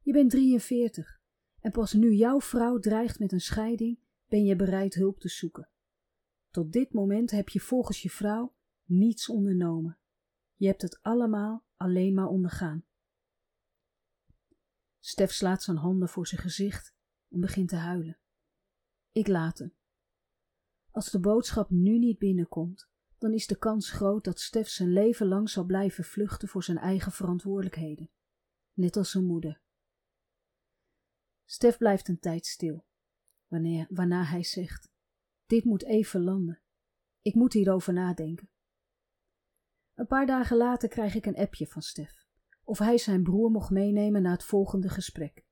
Je 0.00 0.12
bent 0.12 0.30
43 0.30 1.21
en 1.62 1.70
pas 1.70 1.92
nu 1.92 2.12
jouw 2.12 2.40
vrouw 2.40 2.78
dreigt 2.78 3.18
met 3.18 3.32
een 3.32 3.40
scheiding, 3.40 3.98
ben 4.28 4.44
je 4.44 4.56
bereid 4.56 4.94
hulp 4.94 5.20
te 5.20 5.28
zoeken. 5.28 5.68
Tot 6.50 6.72
dit 6.72 6.92
moment 6.92 7.30
heb 7.30 7.48
je 7.48 7.60
volgens 7.60 8.02
je 8.02 8.10
vrouw 8.10 8.54
niets 8.84 9.28
ondernomen. 9.28 9.98
Je 10.54 10.66
hebt 10.66 10.82
het 10.82 11.02
allemaal 11.02 11.64
alleen 11.76 12.14
maar 12.14 12.26
ondergaan. 12.26 12.84
Stef 14.98 15.32
slaat 15.32 15.62
zijn 15.62 15.76
handen 15.76 16.08
voor 16.08 16.26
zijn 16.26 16.40
gezicht 16.40 16.94
en 17.28 17.40
begint 17.40 17.68
te 17.68 17.76
huilen. 17.76 18.18
Ik 19.12 19.28
laat 19.28 19.58
hem. 19.58 19.74
Als 20.90 21.10
de 21.10 21.20
boodschap 21.20 21.70
nu 21.70 21.98
niet 21.98 22.18
binnenkomt, 22.18 22.90
dan 23.18 23.32
is 23.32 23.46
de 23.46 23.58
kans 23.58 23.90
groot 23.90 24.24
dat 24.24 24.40
Stef 24.40 24.68
zijn 24.68 24.92
leven 24.92 25.26
lang 25.26 25.50
zal 25.50 25.64
blijven 25.64 26.04
vluchten 26.04 26.48
voor 26.48 26.64
zijn 26.64 26.78
eigen 26.78 27.12
verantwoordelijkheden, 27.12 28.10
net 28.72 28.96
als 28.96 29.10
zijn 29.10 29.26
moeder. 29.26 29.61
Stef 31.52 31.78
blijft 31.78 32.08
een 32.08 32.18
tijd 32.18 32.46
stil, 32.46 32.84
wanneer, 33.46 33.86
waarna 33.88 34.24
hij 34.24 34.44
zegt: 34.44 34.90
Dit 35.46 35.64
moet 35.64 35.84
even 35.84 36.22
landen. 36.22 36.60
Ik 37.22 37.34
moet 37.34 37.52
hierover 37.52 37.92
nadenken. 37.92 38.48
Een 39.94 40.06
paar 40.06 40.26
dagen 40.26 40.56
later 40.56 40.88
krijg 40.88 41.14
ik 41.14 41.26
een 41.26 41.36
appje 41.36 41.66
van 41.66 41.82
Stef 41.82 42.26
of 42.64 42.78
hij 42.78 42.98
zijn 42.98 43.22
broer 43.22 43.50
mocht 43.50 43.70
meenemen 43.70 44.22
naar 44.22 44.32
het 44.32 44.44
volgende 44.44 44.88
gesprek. 44.88 45.44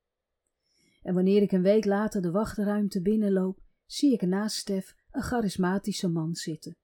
En 1.01 1.13
wanneer 1.13 1.41
ik 1.41 1.51
een 1.51 1.61
week 1.61 1.85
later 1.85 2.21
de 2.21 2.31
wachtruimte 2.31 3.01
binnenloop, 3.01 3.61
zie 3.85 4.13
ik 4.13 4.21
naast 4.21 4.57
Stef 4.57 4.95
een 5.11 5.21
charismatische 5.21 6.07
man 6.07 6.35
zitten. 6.35 6.77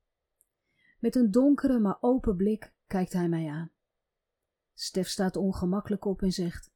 Met 1.00 1.16
een 1.16 1.32
donkere 1.32 1.80
maar 1.80 1.98
open 2.00 2.36
blik 2.36 2.74
kijkt 2.88 3.14
hij 3.14 3.30
mij 3.30 3.50
aan. 3.50 3.72
Stef 4.74 5.08
staat 5.08 5.36
ongemakkelijk 5.36 6.06
op 6.06 6.22
en 6.22 6.32
zegt: 6.32 6.72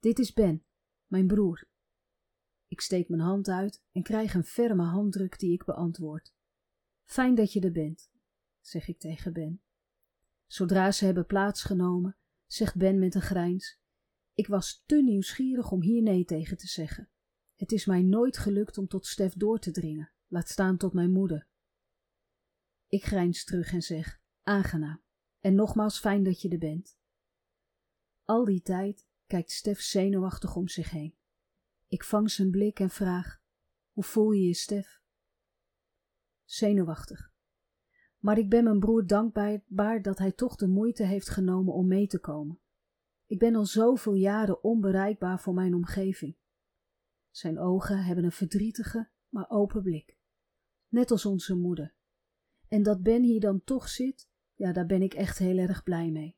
Dit 0.00 0.18
is 0.18 0.32
Ben, 0.32 0.64
mijn 1.06 1.26
broer. 1.26 1.72
Ik 2.74 2.80
steek 2.80 3.08
mijn 3.08 3.22
hand 3.22 3.48
uit 3.48 3.82
en 3.92 4.02
krijg 4.02 4.34
een 4.34 4.44
ferme 4.44 4.82
handdruk 4.82 5.38
die 5.38 5.52
ik 5.52 5.64
beantwoord. 5.64 6.34
Fijn 7.04 7.34
dat 7.34 7.52
je 7.52 7.60
er 7.60 7.72
bent, 7.72 8.10
zeg 8.60 8.88
ik 8.88 8.98
tegen 8.98 9.32
Ben. 9.32 9.62
Zodra 10.46 10.92
ze 10.92 11.04
hebben 11.04 11.26
plaatsgenomen, 11.26 12.16
zegt 12.46 12.76
Ben 12.76 12.98
met 12.98 13.14
een 13.14 13.22
grijns. 13.22 13.80
Ik 14.32 14.46
was 14.46 14.82
te 14.86 15.02
nieuwsgierig 15.02 15.70
om 15.70 15.82
hier 15.82 16.02
nee 16.02 16.24
tegen 16.24 16.56
te 16.56 16.66
zeggen. 16.66 17.08
Het 17.54 17.72
is 17.72 17.86
mij 17.86 18.02
nooit 18.02 18.36
gelukt 18.36 18.78
om 18.78 18.88
tot 18.88 19.06
Stef 19.06 19.34
door 19.34 19.58
te 19.58 19.70
dringen, 19.70 20.12
laat 20.26 20.48
staan 20.48 20.76
tot 20.76 20.92
mijn 20.92 21.12
moeder. 21.12 21.46
Ik 22.88 23.04
grijns 23.04 23.44
terug 23.44 23.72
en 23.72 23.82
zeg: 23.82 24.20
Aangenaam. 24.42 25.02
En 25.40 25.54
nogmaals 25.54 25.98
fijn 25.98 26.22
dat 26.22 26.40
je 26.40 26.48
er 26.48 26.58
bent. 26.58 26.98
Al 28.24 28.44
die 28.44 28.62
tijd 28.62 29.06
kijkt 29.26 29.50
Stef 29.50 29.80
zenuwachtig 29.80 30.56
om 30.56 30.68
zich 30.68 30.90
heen. 30.90 31.14
Ik 31.94 32.04
vang 32.04 32.30
zijn 32.30 32.50
blik 32.50 32.80
en 32.80 32.90
vraag: 32.90 33.40
Hoe 33.92 34.04
voel 34.04 34.30
je 34.30 34.46
je, 34.46 34.54
Stef? 34.54 35.00
Zenuwachtig. 36.44 37.32
Maar 38.18 38.38
ik 38.38 38.48
ben 38.48 38.64
mijn 38.64 38.78
broer 38.78 39.06
dankbaar 39.06 40.02
dat 40.02 40.18
hij 40.18 40.32
toch 40.32 40.56
de 40.56 40.66
moeite 40.66 41.04
heeft 41.04 41.28
genomen 41.28 41.74
om 41.74 41.86
mee 41.86 42.06
te 42.06 42.18
komen. 42.18 42.60
Ik 43.26 43.38
ben 43.38 43.54
al 43.54 43.66
zoveel 43.66 44.14
jaren 44.14 44.62
onbereikbaar 44.62 45.40
voor 45.40 45.54
mijn 45.54 45.74
omgeving. 45.74 46.36
Zijn 47.30 47.58
ogen 47.58 48.04
hebben 48.04 48.24
een 48.24 48.32
verdrietige, 48.32 49.10
maar 49.28 49.50
open 49.50 49.82
blik. 49.82 50.16
Net 50.88 51.10
als 51.10 51.26
onze 51.26 51.54
moeder. 51.54 51.94
En 52.68 52.82
dat 52.82 53.02
Ben 53.02 53.22
hier 53.22 53.40
dan 53.40 53.64
toch 53.64 53.88
zit, 53.88 54.28
ja, 54.54 54.72
daar 54.72 54.86
ben 54.86 55.02
ik 55.02 55.14
echt 55.14 55.38
heel 55.38 55.58
erg 55.58 55.82
blij 55.82 56.10
mee. 56.10 56.36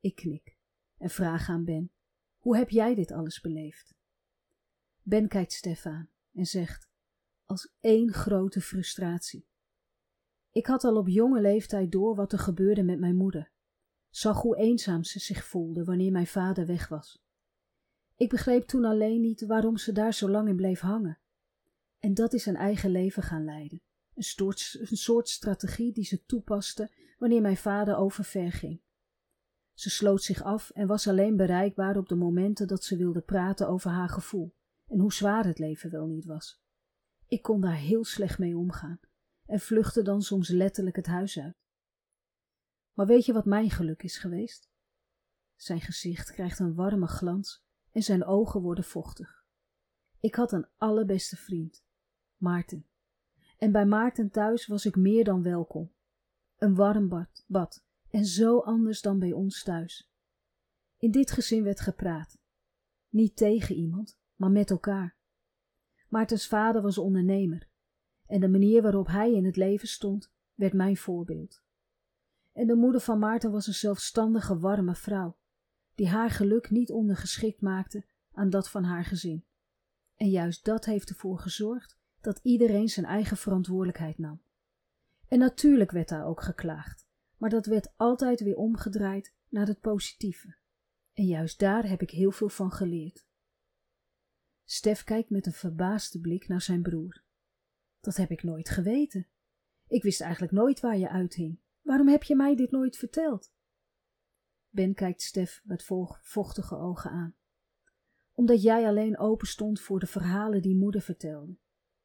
Ik 0.00 0.14
knik 0.14 0.56
en 0.96 1.10
vraag 1.10 1.48
aan 1.48 1.64
Ben: 1.64 1.92
Hoe 2.38 2.56
heb 2.56 2.70
jij 2.70 2.94
dit 2.94 3.12
alles 3.12 3.40
beleefd? 3.40 4.02
Ben 5.06 5.28
kijkt 5.28 5.52
Stefan 5.52 6.08
en 6.32 6.46
zegt: 6.46 6.88
Als 7.44 7.74
één 7.80 8.12
grote 8.12 8.60
frustratie. 8.60 9.46
Ik 10.50 10.66
had 10.66 10.84
al 10.84 10.96
op 10.96 11.08
jonge 11.08 11.40
leeftijd 11.40 11.92
door 11.92 12.14
wat 12.14 12.32
er 12.32 12.38
gebeurde 12.38 12.82
met 12.82 12.98
mijn 12.98 13.16
moeder, 13.16 13.52
zag 14.10 14.40
hoe 14.40 14.56
eenzaam 14.56 15.04
ze 15.04 15.18
zich 15.18 15.44
voelde 15.44 15.84
wanneer 15.84 16.12
mijn 16.12 16.26
vader 16.26 16.66
weg 16.66 16.88
was. 16.88 17.22
Ik 18.16 18.28
begreep 18.28 18.62
toen 18.62 18.84
alleen 18.84 19.20
niet 19.20 19.46
waarom 19.46 19.76
ze 19.76 19.92
daar 19.92 20.14
zo 20.14 20.28
lang 20.28 20.48
in 20.48 20.56
bleef 20.56 20.80
hangen. 20.80 21.18
En 21.98 22.14
dat 22.14 22.32
is 22.32 22.46
een 22.46 22.56
eigen 22.56 22.90
leven 22.90 23.22
gaan 23.22 23.44
leiden, 23.44 23.80
een 24.14 24.22
soort, 24.22 24.76
een 24.80 24.96
soort 24.96 25.28
strategie 25.28 25.92
die 25.92 26.04
ze 26.04 26.24
toepaste 26.24 26.90
wanneer 27.18 27.40
mijn 27.40 27.56
vader 27.56 27.96
overver 27.96 28.52
ging. 28.52 28.82
Ze 29.72 29.90
sloot 29.90 30.22
zich 30.22 30.42
af 30.42 30.70
en 30.70 30.86
was 30.86 31.08
alleen 31.08 31.36
bereikbaar 31.36 31.96
op 31.96 32.08
de 32.08 32.14
momenten 32.14 32.68
dat 32.68 32.84
ze 32.84 32.96
wilde 32.96 33.20
praten 33.20 33.68
over 33.68 33.90
haar 33.90 34.08
gevoel 34.08 34.54
en 34.86 34.98
hoe 34.98 35.12
zwaar 35.12 35.44
het 35.44 35.58
leven 35.58 35.90
wel 35.90 36.06
niet 36.06 36.24
was. 36.24 36.62
Ik 37.26 37.42
kon 37.42 37.60
daar 37.60 37.76
heel 37.76 38.04
slecht 38.04 38.38
mee 38.38 38.56
omgaan 38.56 39.00
en 39.46 39.60
vluchtte 39.60 40.02
dan 40.02 40.22
soms 40.22 40.48
letterlijk 40.48 40.96
het 40.96 41.06
huis 41.06 41.38
uit. 41.38 41.56
Maar 42.92 43.06
weet 43.06 43.24
je 43.24 43.32
wat 43.32 43.44
mijn 43.44 43.70
geluk 43.70 44.02
is 44.02 44.18
geweest? 44.18 44.70
Zijn 45.56 45.80
gezicht 45.80 46.32
krijgt 46.32 46.58
een 46.58 46.74
warme 46.74 47.06
glans 47.06 47.64
en 47.90 48.02
zijn 48.02 48.24
ogen 48.24 48.60
worden 48.60 48.84
vochtig. 48.84 49.44
Ik 50.20 50.34
had 50.34 50.52
een 50.52 50.68
allerbeste 50.76 51.36
vriend, 51.36 51.84
Maarten. 52.36 52.86
En 53.56 53.72
bij 53.72 53.86
Maarten 53.86 54.30
thuis 54.30 54.66
was 54.66 54.86
ik 54.86 54.96
meer 54.96 55.24
dan 55.24 55.42
welkom. 55.42 55.92
Een 56.56 56.74
warm 56.74 57.08
bad, 57.08 57.44
bad 57.46 57.84
en 58.10 58.24
zo 58.24 58.58
anders 58.58 59.00
dan 59.00 59.18
bij 59.18 59.32
ons 59.32 59.62
thuis. 59.62 60.12
In 60.98 61.10
dit 61.10 61.30
gezin 61.30 61.62
werd 61.62 61.80
gepraat. 61.80 62.38
Niet 63.08 63.36
tegen 63.36 63.74
iemand, 63.74 64.18
maar 64.34 64.50
met 64.50 64.70
elkaar. 64.70 65.16
Maartens 66.08 66.46
vader 66.46 66.82
was 66.82 66.98
ondernemer 66.98 67.68
en 68.26 68.40
de 68.40 68.48
manier 68.48 68.82
waarop 68.82 69.06
hij 69.06 69.32
in 69.32 69.44
het 69.44 69.56
leven 69.56 69.88
stond 69.88 70.32
werd 70.54 70.72
mijn 70.72 70.96
voorbeeld. 70.96 71.62
En 72.52 72.66
de 72.66 72.74
moeder 72.74 73.00
van 73.00 73.18
Maarten 73.18 73.50
was 73.50 73.66
een 73.66 73.74
zelfstandige, 73.74 74.58
warme 74.58 74.94
vrouw, 74.94 75.36
die 75.94 76.08
haar 76.08 76.30
geluk 76.30 76.70
niet 76.70 76.90
ondergeschikt 76.90 77.60
maakte 77.60 78.04
aan 78.32 78.50
dat 78.50 78.70
van 78.70 78.84
haar 78.84 79.04
gezin. 79.04 79.44
En 80.14 80.30
juist 80.30 80.64
dat 80.64 80.84
heeft 80.84 81.08
ervoor 81.08 81.38
gezorgd 81.38 81.98
dat 82.20 82.40
iedereen 82.42 82.88
zijn 82.88 83.06
eigen 83.06 83.36
verantwoordelijkheid 83.36 84.18
nam. 84.18 84.42
En 85.28 85.38
natuurlijk 85.38 85.90
werd 85.90 86.08
daar 86.08 86.26
ook 86.26 86.42
geklaagd, 86.42 87.06
maar 87.36 87.50
dat 87.50 87.66
werd 87.66 87.92
altijd 87.96 88.40
weer 88.40 88.56
omgedraaid 88.56 89.34
naar 89.48 89.66
het 89.66 89.80
positieve. 89.80 90.56
En 91.12 91.24
juist 91.24 91.58
daar 91.58 91.88
heb 91.88 92.02
ik 92.02 92.10
heel 92.10 92.30
veel 92.30 92.48
van 92.48 92.72
geleerd. 92.72 93.26
Stef 94.64 95.04
kijkt 95.04 95.30
met 95.30 95.46
een 95.46 95.52
verbaasde 95.52 96.20
blik 96.20 96.48
naar 96.48 96.62
zijn 96.62 96.82
broer. 96.82 97.22
Dat 98.00 98.16
heb 98.16 98.30
ik 98.30 98.42
nooit 98.42 98.68
geweten. 98.68 99.26
Ik 99.86 100.02
wist 100.02 100.20
eigenlijk 100.20 100.52
nooit 100.52 100.80
waar 100.80 100.98
je 100.98 101.08
uithing. 101.08 101.58
Waarom 101.82 102.08
heb 102.08 102.22
je 102.22 102.36
mij 102.36 102.56
dit 102.56 102.70
nooit 102.70 102.96
verteld? 102.96 103.52
Ben 104.68 104.94
kijkt 104.94 105.22
Stef 105.22 105.60
met 105.64 105.84
vochtige 106.20 106.76
ogen 106.76 107.10
aan. 107.10 107.36
Omdat 108.32 108.62
jij 108.62 108.86
alleen 108.86 109.18
open 109.18 109.46
stond 109.46 109.80
voor 109.80 109.98
de 109.98 110.06
verhalen 110.06 110.62
die 110.62 110.76
moeder 110.76 111.00
vertelde. 111.00 111.58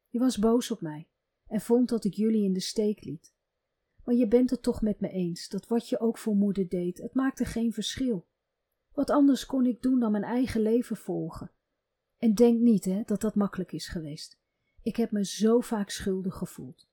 Je 0.08 0.18
was 0.18 0.38
boos 0.38 0.70
op 0.70 0.80
mij 0.80 1.08
en 1.46 1.60
vond 1.60 1.88
dat 1.88 2.04
ik 2.04 2.14
jullie 2.14 2.44
in 2.44 2.52
de 2.52 2.60
steek 2.60 3.04
liet. 3.04 3.34
Maar 4.04 4.14
je 4.14 4.28
bent 4.28 4.50
het 4.50 4.62
toch 4.62 4.82
met 4.82 5.00
me 5.00 5.08
eens 5.08 5.48
dat 5.48 5.66
wat 5.66 5.88
je 5.88 6.00
ook 6.00 6.18
voor 6.18 6.34
moeder 6.34 6.68
deed, 6.68 6.98
het 6.98 7.14
maakte 7.14 7.44
geen 7.44 7.72
verschil. 7.72 8.28
Wat 8.92 9.10
anders 9.10 9.46
kon 9.46 9.66
ik 9.66 9.82
doen 9.82 10.00
dan 10.00 10.12
mijn 10.12 10.24
eigen 10.24 10.60
leven 10.60 10.96
volgen. 10.96 11.52
En 12.20 12.34
denk 12.34 12.60
niet 12.60 12.84
hè, 12.84 13.02
dat 13.04 13.20
dat 13.20 13.34
makkelijk 13.34 13.72
is 13.72 13.88
geweest. 13.88 14.38
Ik 14.82 14.96
heb 14.96 15.10
me 15.10 15.24
zo 15.24 15.60
vaak 15.60 15.90
schuldig 15.90 16.34
gevoeld. 16.34 16.88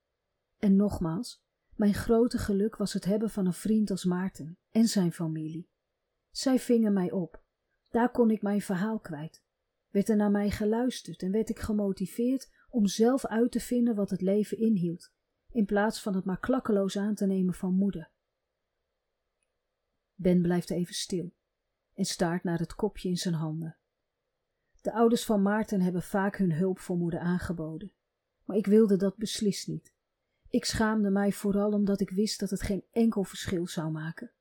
En 0.57 0.75
nogmaals, 0.75 1.43
mijn 1.75 1.93
grote 1.93 2.37
geluk 2.37 2.75
was 2.75 2.93
het 2.93 3.05
hebben 3.05 3.29
van 3.29 3.45
een 3.45 3.53
vriend 3.53 3.91
als 3.91 4.05
Maarten 4.05 4.57
en 4.69 4.87
zijn 4.87 5.13
familie. 5.13 5.69
Zij 6.31 6.59
vingen 6.59 6.93
mij 6.93 7.11
op. 7.11 7.43
Daar 7.89 8.11
kon 8.11 8.31
ik 8.31 8.41
mijn 8.41 8.61
verhaal 8.61 8.99
kwijt. 8.99 9.43
Werd 9.89 10.09
er 10.09 10.15
naar 10.15 10.31
mij 10.31 10.49
geluisterd 10.49 11.21
en 11.21 11.31
werd 11.31 11.49
ik 11.49 11.59
gemotiveerd 11.59 12.49
om 12.69 12.85
zelf 12.85 13.25
uit 13.25 13.51
te 13.51 13.59
vinden 13.59 13.95
wat 13.95 14.09
het 14.09 14.21
leven 14.21 14.57
inhield, 14.57 15.13
in 15.51 15.65
plaats 15.65 16.01
van 16.01 16.15
het 16.15 16.25
maar 16.25 16.39
klakkeloos 16.39 16.97
aan 16.97 17.15
te 17.15 17.25
nemen 17.25 17.53
van 17.53 17.73
moeder. 17.73 18.11
Ben 20.13 20.41
blijft 20.41 20.69
even 20.69 20.93
stil 20.93 21.33
en 21.93 22.05
staart 22.05 22.43
naar 22.43 22.59
het 22.59 22.75
kopje 22.75 23.09
in 23.09 23.17
zijn 23.17 23.33
handen. 23.33 23.77
De 24.87 24.93
ouders 24.93 25.25
van 25.25 25.41
Maarten 25.41 25.81
hebben 25.81 26.01
vaak 26.01 26.37
hun 26.37 26.53
hulp 26.53 26.79
voor 26.79 26.97
moeder 26.97 27.19
aangeboden, 27.19 27.91
maar 28.45 28.57
ik 28.57 28.65
wilde 28.65 28.97
dat 28.97 29.17
beslist 29.17 29.67
niet. 29.67 29.93
Ik 30.49 30.65
schaamde 30.65 31.09
mij 31.09 31.31
vooral 31.31 31.71
omdat 31.71 31.99
ik 31.99 32.09
wist 32.09 32.39
dat 32.39 32.49
het 32.49 32.61
geen 32.61 32.85
enkel 32.91 33.23
verschil 33.23 33.67
zou 33.67 33.91
maken. 33.91 34.31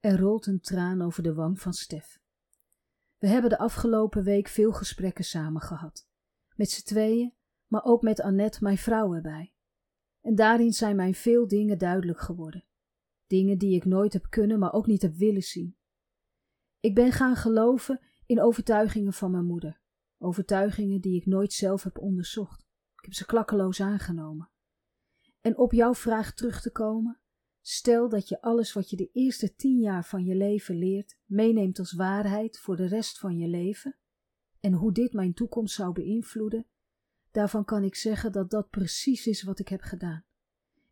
Er 0.00 0.18
rolt 0.18 0.46
een 0.46 0.60
traan 0.60 1.02
over 1.02 1.22
de 1.22 1.34
wang 1.34 1.60
van 1.60 1.72
Stef. 1.72 2.20
We 3.18 3.26
hebben 3.26 3.50
de 3.50 3.58
afgelopen 3.58 4.24
week 4.24 4.48
veel 4.48 4.72
gesprekken 4.72 5.24
samen 5.24 5.62
gehad. 5.62 6.08
Met 6.54 6.70
z'n 6.70 6.84
tweeën, 6.84 7.34
maar 7.66 7.84
ook 7.84 8.02
met 8.02 8.20
Annette, 8.20 8.58
mijn 8.62 8.78
vrouw, 8.78 9.14
erbij. 9.14 9.52
En 10.20 10.34
daarin 10.34 10.72
zijn 10.72 10.96
mij 10.96 11.14
veel 11.14 11.48
dingen 11.48 11.78
duidelijk 11.78 12.20
geworden. 12.20 12.64
Dingen 13.26 13.58
die 13.58 13.76
ik 13.76 13.84
nooit 13.84 14.12
heb 14.12 14.26
kunnen, 14.30 14.58
maar 14.58 14.72
ook 14.72 14.86
niet 14.86 15.02
heb 15.02 15.14
willen 15.14 15.42
zien. 15.42 15.76
Ik 16.80 16.94
ben 16.94 17.12
gaan 17.12 17.36
geloven 17.36 18.00
in 18.26 18.40
overtuigingen 18.40 19.12
van 19.12 19.30
mijn 19.30 19.46
moeder. 19.46 19.80
Overtuigingen 20.18 21.00
die 21.00 21.16
ik 21.16 21.26
nooit 21.26 21.52
zelf 21.52 21.82
heb 21.82 21.98
onderzocht. 21.98 22.60
Ik 22.96 23.04
heb 23.04 23.12
ze 23.12 23.26
klakkeloos 23.26 23.80
aangenomen. 23.80 24.50
En 25.40 25.58
op 25.58 25.72
jouw 25.72 25.94
vraag 25.94 26.34
terug 26.34 26.60
te 26.60 26.70
komen, 26.70 27.20
stel 27.60 28.08
dat 28.08 28.28
je 28.28 28.40
alles 28.40 28.72
wat 28.72 28.90
je 28.90 28.96
de 28.96 29.10
eerste 29.12 29.54
tien 29.54 29.78
jaar 29.78 30.04
van 30.04 30.24
je 30.24 30.34
leven 30.34 30.78
leert, 30.78 31.18
meeneemt 31.24 31.78
als 31.78 31.92
waarheid 31.92 32.58
voor 32.58 32.76
de 32.76 32.86
rest 32.86 33.18
van 33.18 33.38
je 33.38 33.48
leven, 33.48 33.96
en 34.60 34.72
hoe 34.72 34.92
dit 34.92 35.12
mijn 35.12 35.34
toekomst 35.34 35.74
zou 35.74 35.92
beïnvloeden, 35.92 36.66
daarvan 37.30 37.64
kan 37.64 37.82
ik 37.82 37.94
zeggen 37.94 38.32
dat 38.32 38.50
dat 38.50 38.70
precies 38.70 39.26
is 39.26 39.42
wat 39.42 39.58
ik 39.58 39.68
heb 39.68 39.80
gedaan. 39.80 40.24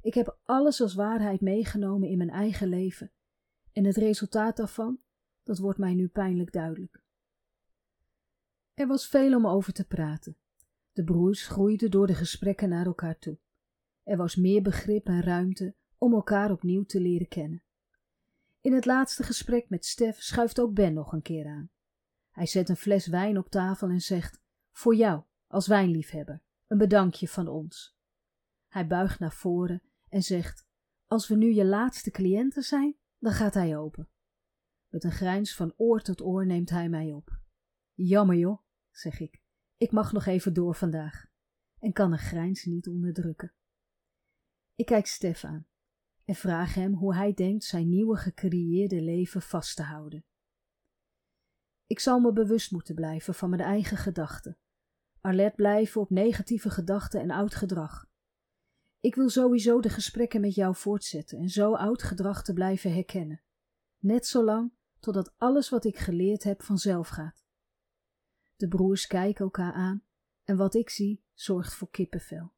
Ik 0.00 0.14
heb 0.14 0.38
alles 0.42 0.80
als 0.80 0.94
waarheid 0.94 1.40
meegenomen 1.40 2.08
in 2.08 2.18
mijn 2.18 2.30
eigen 2.30 2.68
leven, 2.68 3.12
en 3.72 3.84
het 3.84 3.96
resultaat 3.96 4.56
daarvan, 4.56 5.00
dat 5.42 5.58
wordt 5.58 5.78
mij 5.78 5.94
nu 5.94 6.08
pijnlijk 6.08 6.52
duidelijk. 6.52 7.03
Er 8.74 8.86
was 8.86 9.08
veel 9.08 9.36
om 9.36 9.46
over 9.46 9.72
te 9.72 9.86
praten. 9.86 10.36
De 10.92 11.04
broers 11.04 11.46
groeiden 11.46 11.90
door 11.90 12.06
de 12.06 12.14
gesprekken 12.14 12.68
naar 12.68 12.86
elkaar 12.86 13.18
toe. 13.18 13.38
Er 14.02 14.16
was 14.16 14.36
meer 14.36 14.62
begrip 14.62 15.06
en 15.06 15.22
ruimte 15.22 15.74
om 15.98 16.12
elkaar 16.12 16.50
opnieuw 16.50 16.84
te 16.84 17.00
leren 17.00 17.28
kennen. 17.28 17.62
In 18.60 18.72
het 18.72 18.84
laatste 18.84 19.22
gesprek 19.22 19.68
met 19.68 19.84
Stef 19.84 20.22
schuift 20.22 20.60
ook 20.60 20.74
Ben 20.74 20.94
nog 20.94 21.12
een 21.12 21.22
keer 21.22 21.46
aan. 21.46 21.70
Hij 22.30 22.46
zet 22.46 22.68
een 22.68 22.76
fles 22.76 23.06
wijn 23.06 23.38
op 23.38 23.48
tafel 23.48 23.88
en 23.88 24.00
zegt: 24.00 24.40
Voor 24.72 24.94
jou, 24.94 25.22
als 25.46 25.66
wijnliefhebber, 25.66 26.42
een 26.66 26.78
bedankje 26.78 27.28
van 27.28 27.48
ons. 27.48 27.96
Hij 28.68 28.86
buigt 28.86 29.18
naar 29.18 29.32
voren 29.32 29.82
en 30.08 30.22
zegt: 30.22 30.66
Als 31.06 31.28
we 31.28 31.36
nu 31.36 31.52
je 31.52 31.64
laatste 31.64 32.10
cliënten 32.10 32.62
zijn, 32.62 32.96
dan 33.18 33.32
gaat 33.32 33.54
hij 33.54 33.76
open. 33.76 34.08
Met 34.88 35.04
een 35.04 35.12
grijns 35.12 35.54
van 35.54 35.74
oor 35.76 36.00
tot 36.00 36.22
oor 36.22 36.46
neemt 36.46 36.70
hij 36.70 36.88
mij 36.88 37.12
op. 37.12 37.42
Jammer 37.94 38.36
joh, 38.36 38.62
zeg 38.90 39.20
ik. 39.20 39.42
Ik 39.76 39.92
mag 39.92 40.12
nog 40.12 40.26
even 40.26 40.52
door 40.52 40.74
vandaag. 40.74 41.26
En 41.78 41.92
kan 41.92 42.12
een 42.12 42.18
grijns 42.18 42.64
niet 42.64 42.88
onderdrukken. 42.88 43.54
Ik 44.74 44.86
kijk 44.86 45.06
Stef 45.06 45.44
aan 45.44 45.66
en 46.24 46.34
vraag 46.34 46.74
hem 46.74 46.94
hoe 46.94 47.14
hij 47.14 47.34
denkt 47.34 47.64
zijn 47.64 47.88
nieuwe 47.88 48.16
gecreëerde 48.16 49.00
leven 49.00 49.42
vast 49.42 49.76
te 49.76 49.82
houden. 49.82 50.24
Ik 51.86 52.00
zal 52.00 52.20
me 52.20 52.32
bewust 52.32 52.72
moeten 52.72 52.94
blijven 52.94 53.34
van 53.34 53.50
mijn 53.50 53.62
eigen 53.62 53.96
gedachten, 53.96 54.58
alert 55.20 55.54
blijven 55.54 56.00
op 56.00 56.10
negatieve 56.10 56.70
gedachten 56.70 57.20
en 57.20 57.30
oud 57.30 57.54
gedrag. 57.54 58.06
Ik 59.00 59.14
wil 59.14 59.28
sowieso 59.28 59.80
de 59.80 59.88
gesprekken 59.88 60.40
met 60.40 60.54
jou 60.54 60.74
voortzetten 60.76 61.38
en 61.38 61.48
zo 61.48 61.74
oud 61.74 62.02
gedrag 62.02 62.42
te 62.42 62.52
blijven 62.52 62.94
herkennen, 62.94 63.42
net 63.98 64.26
zolang 64.26 64.72
totdat 64.98 65.34
alles 65.36 65.68
wat 65.68 65.84
ik 65.84 65.98
geleerd 65.98 66.42
heb 66.42 66.62
vanzelf 66.62 67.08
gaat. 67.08 67.43
De 68.56 68.68
broers 68.68 69.06
kijken 69.06 69.44
elkaar 69.44 69.72
aan 69.72 70.04
en 70.44 70.56
wat 70.56 70.74
ik 70.74 70.90
zie 70.90 71.24
zorgt 71.32 71.74
voor 71.74 71.90
kippenvel. 71.90 72.52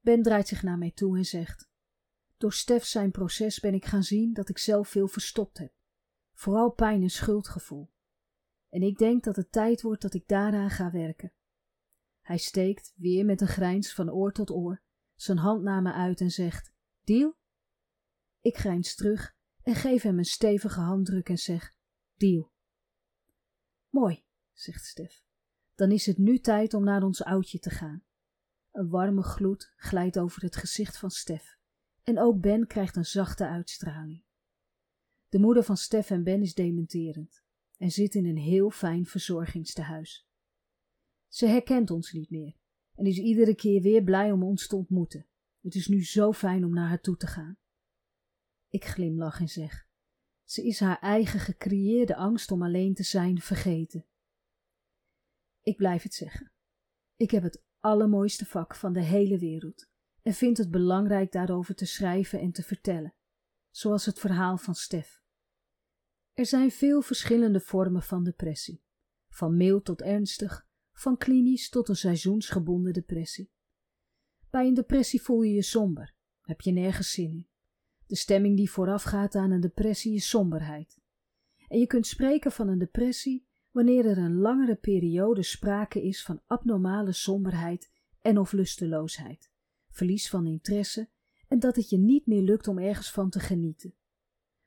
Ben 0.00 0.22
draait 0.22 0.48
zich 0.48 0.62
naar 0.62 0.78
mij 0.78 0.90
toe 0.90 1.16
en 1.16 1.24
zegt: 1.24 1.70
Door 2.36 2.52
Stef 2.52 2.84
zijn 2.84 3.10
proces 3.10 3.60
ben 3.60 3.74
ik 3.74 3.84
gaan 3.84 4.02
zien 4.02 4.32
dat 4.32 4.48
ik 4.48 4.58
zelf 4.58 4.88
veel 4.88 5.08
verstopt 5.08 5.58
heb, 5.58 5.72
vooral 6.32 6.70
pijn 6.70 7.02
en 7.02 7.10
schuldgevoel. 7.10 7.90
En 8.68 8.82
ik 8.82 8.98
denk 8.98 9.24
dat 9.24 9.36
het 9.36 9.52
tijd 9.52 9.82
wordt 9.82 10.02
dat 10.02 10.14
ik 10.14 10.28
daaraan 10.28 10.70
ga 10.70 10.90
werken. 10.90 11.32
Hij 12.20 12.38
steekt, 12.38 12.92
weer 12.96 13.24
met 13.24 13.40
een 13.40 13.48
grijns 13.48 13.94
van 13.94 14.10
oor 14.10 14.32
tot 14.32 14.50
oor, 14.50 14.82
zijn 15.14 15.38
hand 15.38 15.62
naar 15.62 15.82
me 15.82 15.92
uit 15.92 16.20
en 16.20 16.30
zegt: 16.30 16.72
Deal? 17.04 17.36
Ik 18.40 18.56
grijns 18.56 18.94
terug 18.94 19.36
en 19.62 19.74
geef 19.74 20.02
hem 20.02 20.18
een 20.18 20.24
stevige 20.24 20.80
handdruk 20.80 21.28
en 21.28 21.38
zeg: 21.38 21.74
Deal. 22.16 22.52
Mooi, 23.88 24.24
zegt 24.60 24.84
Stef. 24.84 25.22
Dan 25.74 25.90
is 25.90 26.06
het 26.06 26.18
nu 26.18 26.38
tijd 26.38 26.74
om 26.74 26.84
naar 26.84 27.02
ons 27.02 27.24
oudje 27.24 27.58
te 27.58 27.70
gaan. 27.70 28.04
Een 28.70 28.88
warme 28.88 29.22
gloed 29.22 29.72
glijdt 29.76 30.18
over 30.18 30.42
het 30.42 30.56
gezicht 30.56 30.98
van 30.98 31.10
Stef. 31.10 31.58
En 32.02 32.18
ook 32.18 32.40
Ben 32.40 32.66
krijgt 32.66 32.96
een 32.96 33.04
zachte 33.04 33.46
uitstraling. 33.46 34.24
De 35.28 35.38
moeder 35.38 35.62
van 35.62 35.76
Stef 35.76 36.10
en 36.10 36.24
Ben 36.24 36.42
is 36.42 36.54
dementerend 36.54 37.42
en 37.76 37.90
zit 37.90 38.14
in 38.14 38.26
een 38.26 38.38
heel 38.38 38.70
fijn 38.70 39.06
verzorgingstehuis. 39.06 40.28
Ze 41.28 41.46
herkent 41.46 41.90
ons 41.90 42.12
niet 42.12 42.30
meer 42.30 42.56
en 42.94 43.06
is 43.06 43.18
iedere 43.18 43.54
keer 43.54 43.82
weer 43.82 44.02
blij 44.02 44.32
om 44.32 44.42
ons 44.42 44.66
te 44.66 44.76
ontmoeten. 44.76 45.26
Het 45.60 45.74
is 45.74 45.86
nu 45.86 46.04
zo 46.04 46.32
fijn 46.32 46.64
om 46.64 46.74
naar 46.74 46.88
haar 46.88 47.00
toe 47.00 47.16
te 47.16 47.26
gaan. 47.26 47.58
Ik 48.68 48.84
glimlach 48.84 49.40
en 49.40 49.48
zeg: 49.48 49.88
Ze 50.44 50.66
is 50.66 50.80
haar 50.80 50.98
eigen 50.98 51.40
gecreëerde 51.40 52.16
angst 52.16 52.50
om 52.50 52.62
alleen 52.62 52.94
te 52.94 53.02
zijn 53.02 53.40
vergeten. 53.40 54.06
Ik 55.68 55.76
blijf 55.76 56.02
het 56.02 56.14
zeggen. 56.14 56.52
Ik 57.16 57.30
heb 57.30 57.42
het 57.42 57.62
allermooiste 57.80 58.46
vak 58.46 58.74
van 58.74 58.92
de 58.92 59.02
hele 59.02 59.38
wereld 59.38 59.88
en 60.22 60.34
vind 60.34 60.58
het 60.58 60.70
belangrijk 60.70 61.32
daarover 61.32 61.74
te 61.74 61.86
schrijven 61.86 62.40
en 62.40 62.52
te 62.52 62.62
vertellen, 62.62 63.14
zoals 63.70 64.06
het 64.06 64.18
verhaal 64.18 64.58
van 64.58 64.74
Stef. 64.74 65.22
Er 66.32 66.46
zijn 66.46 66.70
veel 66.70 67.02
verschillende 67.02 67.60
vormen 67.60 68.02
van 68.02 68.24
depressie, 68.24 68.82
van 69.28 69.56
mild 69.56 69.84
tot 69.84 70.02
ernstig, 70.02 70.66
van 70.92 71.16
klinisch 71.16 71.68
tot 71.68 71.88
een 71.88 71.96
seizoensgebonden 71.96 72.92
depressie. 72.92 73.50
Bij 74.50 74.66
een 74.66 74.74
depressie 74.74 75.22
voel 75.22 75.42
je 75.42 75.54
je 75.54 75.62
somber, 75.62 76.14
heb 76.40 76.60
je 76.60 76.72
nergens 76.72 77.10
zin 77.10 77.30
in. 77.30 77.48
De 78.06 78.16
stemming 78.16 78.56
die 78.56 78.70
voorafgaat 78.70 79.34
aan 79.34 79.50
een 79.50 79.60
depressie 79.60 80.14
is 80.14 80.28
somberheid. 80.28 80.98
En 81.68 81.78
je 81.78 81.86
kunt 81.86 82.06
spreken 82.06 82.52
van 82.52 82.68
een 82.68 82.78
depressie 82.78 83.47
wanneer 83.70 84.06
er 84.06 84.18
een 84.18 84.36
langere 84.36 84.74
periode 84.74 85.42
sprake 85.42 86.02
is 86.02 86.22
van 86.22 86.40
abnormale 86.46 87.12
somberheid 87.12 87.90
en 88.20 88.38
of 88.38 88.52
lusteloosheid, 88.52 89.50
verlies 89.90 90.28
van 90.30 90.46
interesse 90.46 91.08
en 91.48 91.58
dat 91.58 91.76
het 91.76 91.90
je 91.90 91.98
niet 91.98 92.26
meer 92.26 92.42
lukt 92.42 92.68
om 92.68 92.78
ergens 92.78 93.12
van 93.12 93.30
te 93.30 93.40
genieten. 93.40 93.94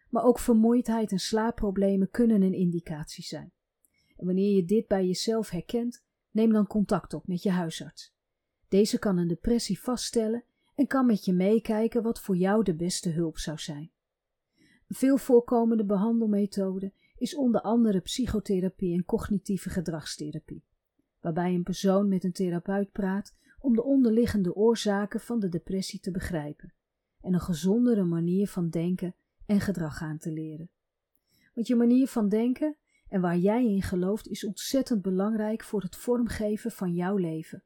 Maar 0.10 0.24
ook 0.24 0.40
vermoeidheid 0.40 1.12
en 1.12 1.20
slaapproblemen 1.20 2.10
kunnen 2.12 2.42
een 2.42 2.54
indicatie 2.54 3.24
zijn. 3.24 3.52
En 4.18 4.26
wanneer 4.26 4.56
je 4.56 4.66
dit 4.66 4.88
bij 4.88 5.06
jezelf 5.06 5.50
herkent, 5.50 6.04
neem 6.32 6.52
dan 6.52 6.68
contact 6.68 7.14
op 7.14 7.28
met 7.28 7.44
je 7.44 7.50
huisarts. 7.50 8.14
Deze 8.68 9.00
kan 9.00 9.18
een 9.18 9.28
depressie 9.28 9.80
vaststellen 9.80 10.44
en 10.76 10.88
kan 10.88 11.06
met 11.06 11.26
je 11.26 11.34
meekijken 11.34 12.04
wat 12.04 12.22
voor 12.22 12.36
jou 12.36 12.64
de 12.64 12.76
beste 12.76 13.10
hulp 13.10 13.38
zou 13.38 13.58
zijn. 13.58 13.92
Veel 14.88 15.18
voorkomende 15.18 15.86
behandelmethode 15.86 16.94
is 17.22 17.36
onder 17.36 17.62
andere 17.62 18.00
psychotherapie 18.00 18.94
en 18.94 19.06
cognitieve 19.06 19.70
gedragstherapie, 19.70 20.64
waarbij 21.20 21.54
een 21.54 21.64
persoon 21.64 22.08
met 22.08 22.24
een 22.24 22.32
therapeut 22.32 22.92
praat 22.92 23.36
om 23.60 23.76
de 23.76 23.84
onderliggende 23.84 24.56
oorzaken 24.56 25.20
van 25.20 25.40
de 25.40 25.50
depressie 25.50 26.00
te 26.00 26.12
begrijpen 26.12 26.74
en 27.22 27.34
een 27.34 27.42
gezondere 27.42 28.04
manier 28.04 28.48
van 28.48 28.70
denken 28.70 29.16
en 29.46 29.62
gedrag 29.62 30.02
aan 30.02 30.18
te 30.18 30.32
leren. 30.32 30.70
Want 31.54 31.68
je 31.68 31.76
manier 31.76 32.08
van 32.08 32.30
denken 32.30 32.78
en 33.08 33.22
waar 33.22 33.38
jij 33.38 33.66
in 33.66 33.82
gelooft 33.82 34.28
is 34.28 34.46
ontzettend 34.46 35.02
belangrijk 35.02 35.64
voor 35.64 35.82
het 35.82 35.96
vormgeven 35.96 36.72
van 36.72 36.94
jouw 36.94 37.16
leven. 37.16 37.64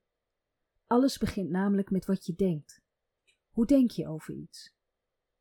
Alles 0.87 1.17
begint 1.17 1.49
namelijk 1.49 1.91
met 1.91 2.05
wat 2.05 2.25
je 2.25 2.33
denkt. 2.33 2.81
Hoe 3.49 3.65
denk 3.65 3.91
je 3.91 4.07
over 4.07 4.33
iets? 4.33 4.73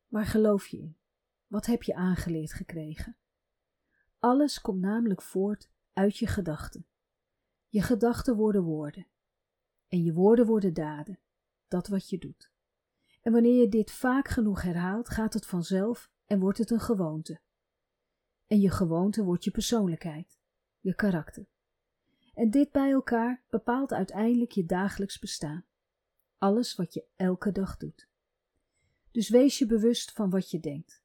Waar 0.07 0.25
geloof 0.25 0.67
je 0.67 0.77
in? 0.77 0.97
Wat 1.47 1.65
heb 1.65 1.83
je 1.83 1.95
aangeleerd 1.95 2.53
gekregen? 2.53 3.17
Alles 4.25 4.61
komt 4.61 4.81
namelijk 4.81 5.21
voort 5.21 5.69
uit 5.93 6.17
je 6.17 6.27
gedachten. 6.27 6.85
Je 7.67 7.81
gedachten 7.81 8.35
worden 8.35 8.63
woorden. 8.63 9.07
En 9.87 10.03
je 10.03 10.13
woorden 10.13 10.45
worden 10.45 10.73
daden. 10.73 11.19
Dat 11.67 11.87
wat 11.87 12.09
je 12.09 12.17
doet. 12.17 12.51
En 13.21 13.31
wanneer 13.31 13.59
je 13.59 13.69
dit 13.69 13.91
vaak 13.91 14.27
genoeg 14.27 14.61
herhaalt, 14.61 15.09
gaat 15.09 15.33
het 15.33 15.45
vanzelf 15.45 16.11
en 16.25 16.39
wordt 16.39 16.57
het 16.57 16.69
een 16.69 16.79
gewoonte. 16.79 17.39
En 18.47 18.59
je 18.59 18.69
gewoonte 18.69 19.23
wordt 19.23 19.43
je 19.43 19.51
persoonlijkheid, 19.51 20.39
je 20.79 20.95
karakter. 20.95 21.47
En 22.33 22.49
dit 22.49 22.71
bij 22.71 22.91
elkaar 22.91 23.43
bepaalt 23.49 23.93
uiteindelijk 23.93 24.51
je 24.51 24.65
dagelijks 24.65 25.19
bestaan. 25.19 25.65
Alles 26.37 26.75
wat 26.75 26.93
je 26.93 27.05
elke 27.15 27.51
dag 27.51 27.77
doet. 27.77 28.07
Dus 29.11 29.29
wees 29.29 29.57
je 29.57 29.65
bewust 29.65 30.11
van 30.11 30.29
wat 30.29 30.49
je 30.49 30.59
denkt. 30.59 31.03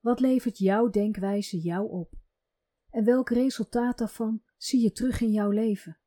Wat 0.00 0.20
levert 0.20 0.58
jouw 0.58 0.90
denkwijze 0.90 1.60
jou 1.60 1.90
op? 1.90 2.24
En 2.90 3.04
welk 3.04 3.30
resultaat 3.30 3.98
daarvan 3.98 4.42
zie 4.56 4.82
je 4.82 4.92
terug 4.92 5.20
in 5.20 5.32
jouw 5.32 5.50
leven? 5.50 5.98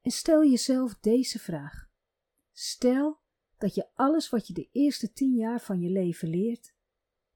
En 0.00 0.10
stel 0.10 0.44
jezelf 0.44 0.94
deze 0.94 1.38
vraag. 1.38 1.88
Stel 2.52 3.20
dat 3.58 3.74
je 3.74 3.88
alles 3.94 4.28
wat 4.28 4.46
je 4.46 4.52
de 4.52 4.68
eerste 4.72 5.12
tien 5.12 5.34
jaar 5.34 5.60
van 5.60 5.80
je 5.80 5.90
leven 5.90 6.28
leert, 6.28 6.74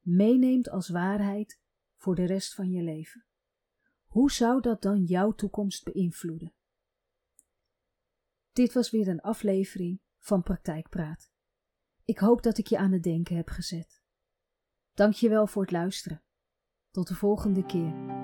meeneemt 0.00 0.68
als 0.68 0.88
waarheid 0.88 1.60
voor 1.96 2.14
de 2.14 2.24
rest 2.24 2.54
van 2.54 2.70
je 2.70 2.82
leven. 2.82 3.24
Hoe 4.06 4.32
zou 4.32 4.60
dat 4.60 4.82
dan 4.82 5.04
jouw 5.04 5.32
toekomst 5.32 5.84
beïnvloeden? 5.84 6.54
Dit 8.52 8.72
was 8.72 8.90
weer 8.90 9.08
een 9.08 9.20
aflevering 9.20 10.00
van 10.18 10.42
Praktijkpraat. 10.42 11.30
Ik 12.04 12.18
hoop 12.18 12.42
dat 12.42 12.58
ik 12.58 12.66
je 12.66 12.78
aan 12.78 12.92
het 12.92 13.02
denken 13.02 13.36
heb 13.36 13.48
gezet. 13.48 14.02
Dank 14.94 15.14
je 15.14 15.28
wel 15.28 15.46
voor 15.46 15.62
het 15.62 15.70
luisteren. 15.70 16.22
Tot 16.90 17.08
de 17.08 17.14
volgende 17.14 17.66
keer. 17.66 18.17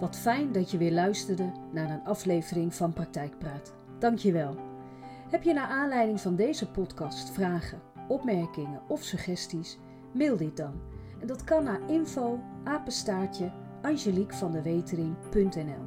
Wat 0.00 0.16
fijn 0.16 0.52
dat 0.52 0.70
je 0.70 0.78
weer 0.78 0.92
luisterde 0.92 1.52
naar 1.72 1.90
een 1.90 2.04
aflevering 2.04 2.74
van 2.74 2.92
Praktijkpraat. 2.92 3.74
Dank 3.98 4.18
je 4.18 4.32
wel. 4.32 4.56
Heb 5.30 5.42
je 5.42 5.52
naar 5.52 5.68
aanleiding 5.68 6.20
van 6.20 6.36
deze 6.36 6.70
podcast 6.70 7.30
vragen, 7.30 7.80
opmerkingen 8.08 8.80
of 8.88 9.02
suggesties? 9.02 9.78
Mail 10.12 10.36
dit 10.36 10.56
dan. 10.56 10.80
En 11.20 11.26
dat 11.26 11.44
kan 11.44 11.64
naar 11.64 11.90
info 11.90 12.40
apenstaartje 12.64 13.52
angeliquevandewetering.nl 13.82 15.86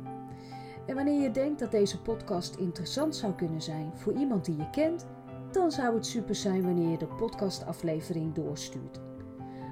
En 0.86 0.95
wanneer 0.95 1.22
je 1.22 1.32
denkt 1.32 1.60
dat 1.60 1.72
deze 1.72 2.02
podcast 2.02 2.56
interessant 2.56 3.15
zou 3.15 3.34
kunnen 3.34 3.62
zijn 3.62 3.91
voor 3.95 4.13
iemand 4.13 4.45
die 4.45 4.58
je 4.58 4.69
kent, 4.69 5.08
dan 5.52 5.72
zou 5.72 5.95
het 5.95 6.06
super 6.06 6.36
zijn 6.36 6.63
wanneer 6.63 6.89
je 6.89 6.98
de 6.98 7.08
podcastaflevering 7.08 8.34
doorstuurt. 8.34 9.00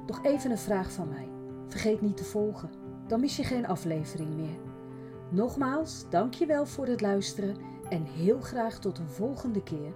Nog 0.08 0.24
even 0.24 0.52
een 0.52 0.58
vraag 0.58 0.92
van 0.92 1.10
mij. 1.10 1.28
Vergeet 1.68 2.02
niet 2.02 2.18
te 2.18 2.24
volgen, 2.24 2.70
dan 3.08 3.20
mis 3.20 3.36
je 3.36 3.44
geen 3.44 3.68
aflevering 3.68 4.36
meer. 4.36 4.60
Nogmaals, 5.32 6.10
dankjewel 6.10 6.66
voor 6.66 6.88
het 6.88 7.02
luisteren 7.02 7.56
en 7.90 8.04
heel 8.04 8.42
graag 8.42 8.80
tot 8.80 8.98
een 8.98 9.10
volgende 9.10 9.64
keer. 9.64 9.94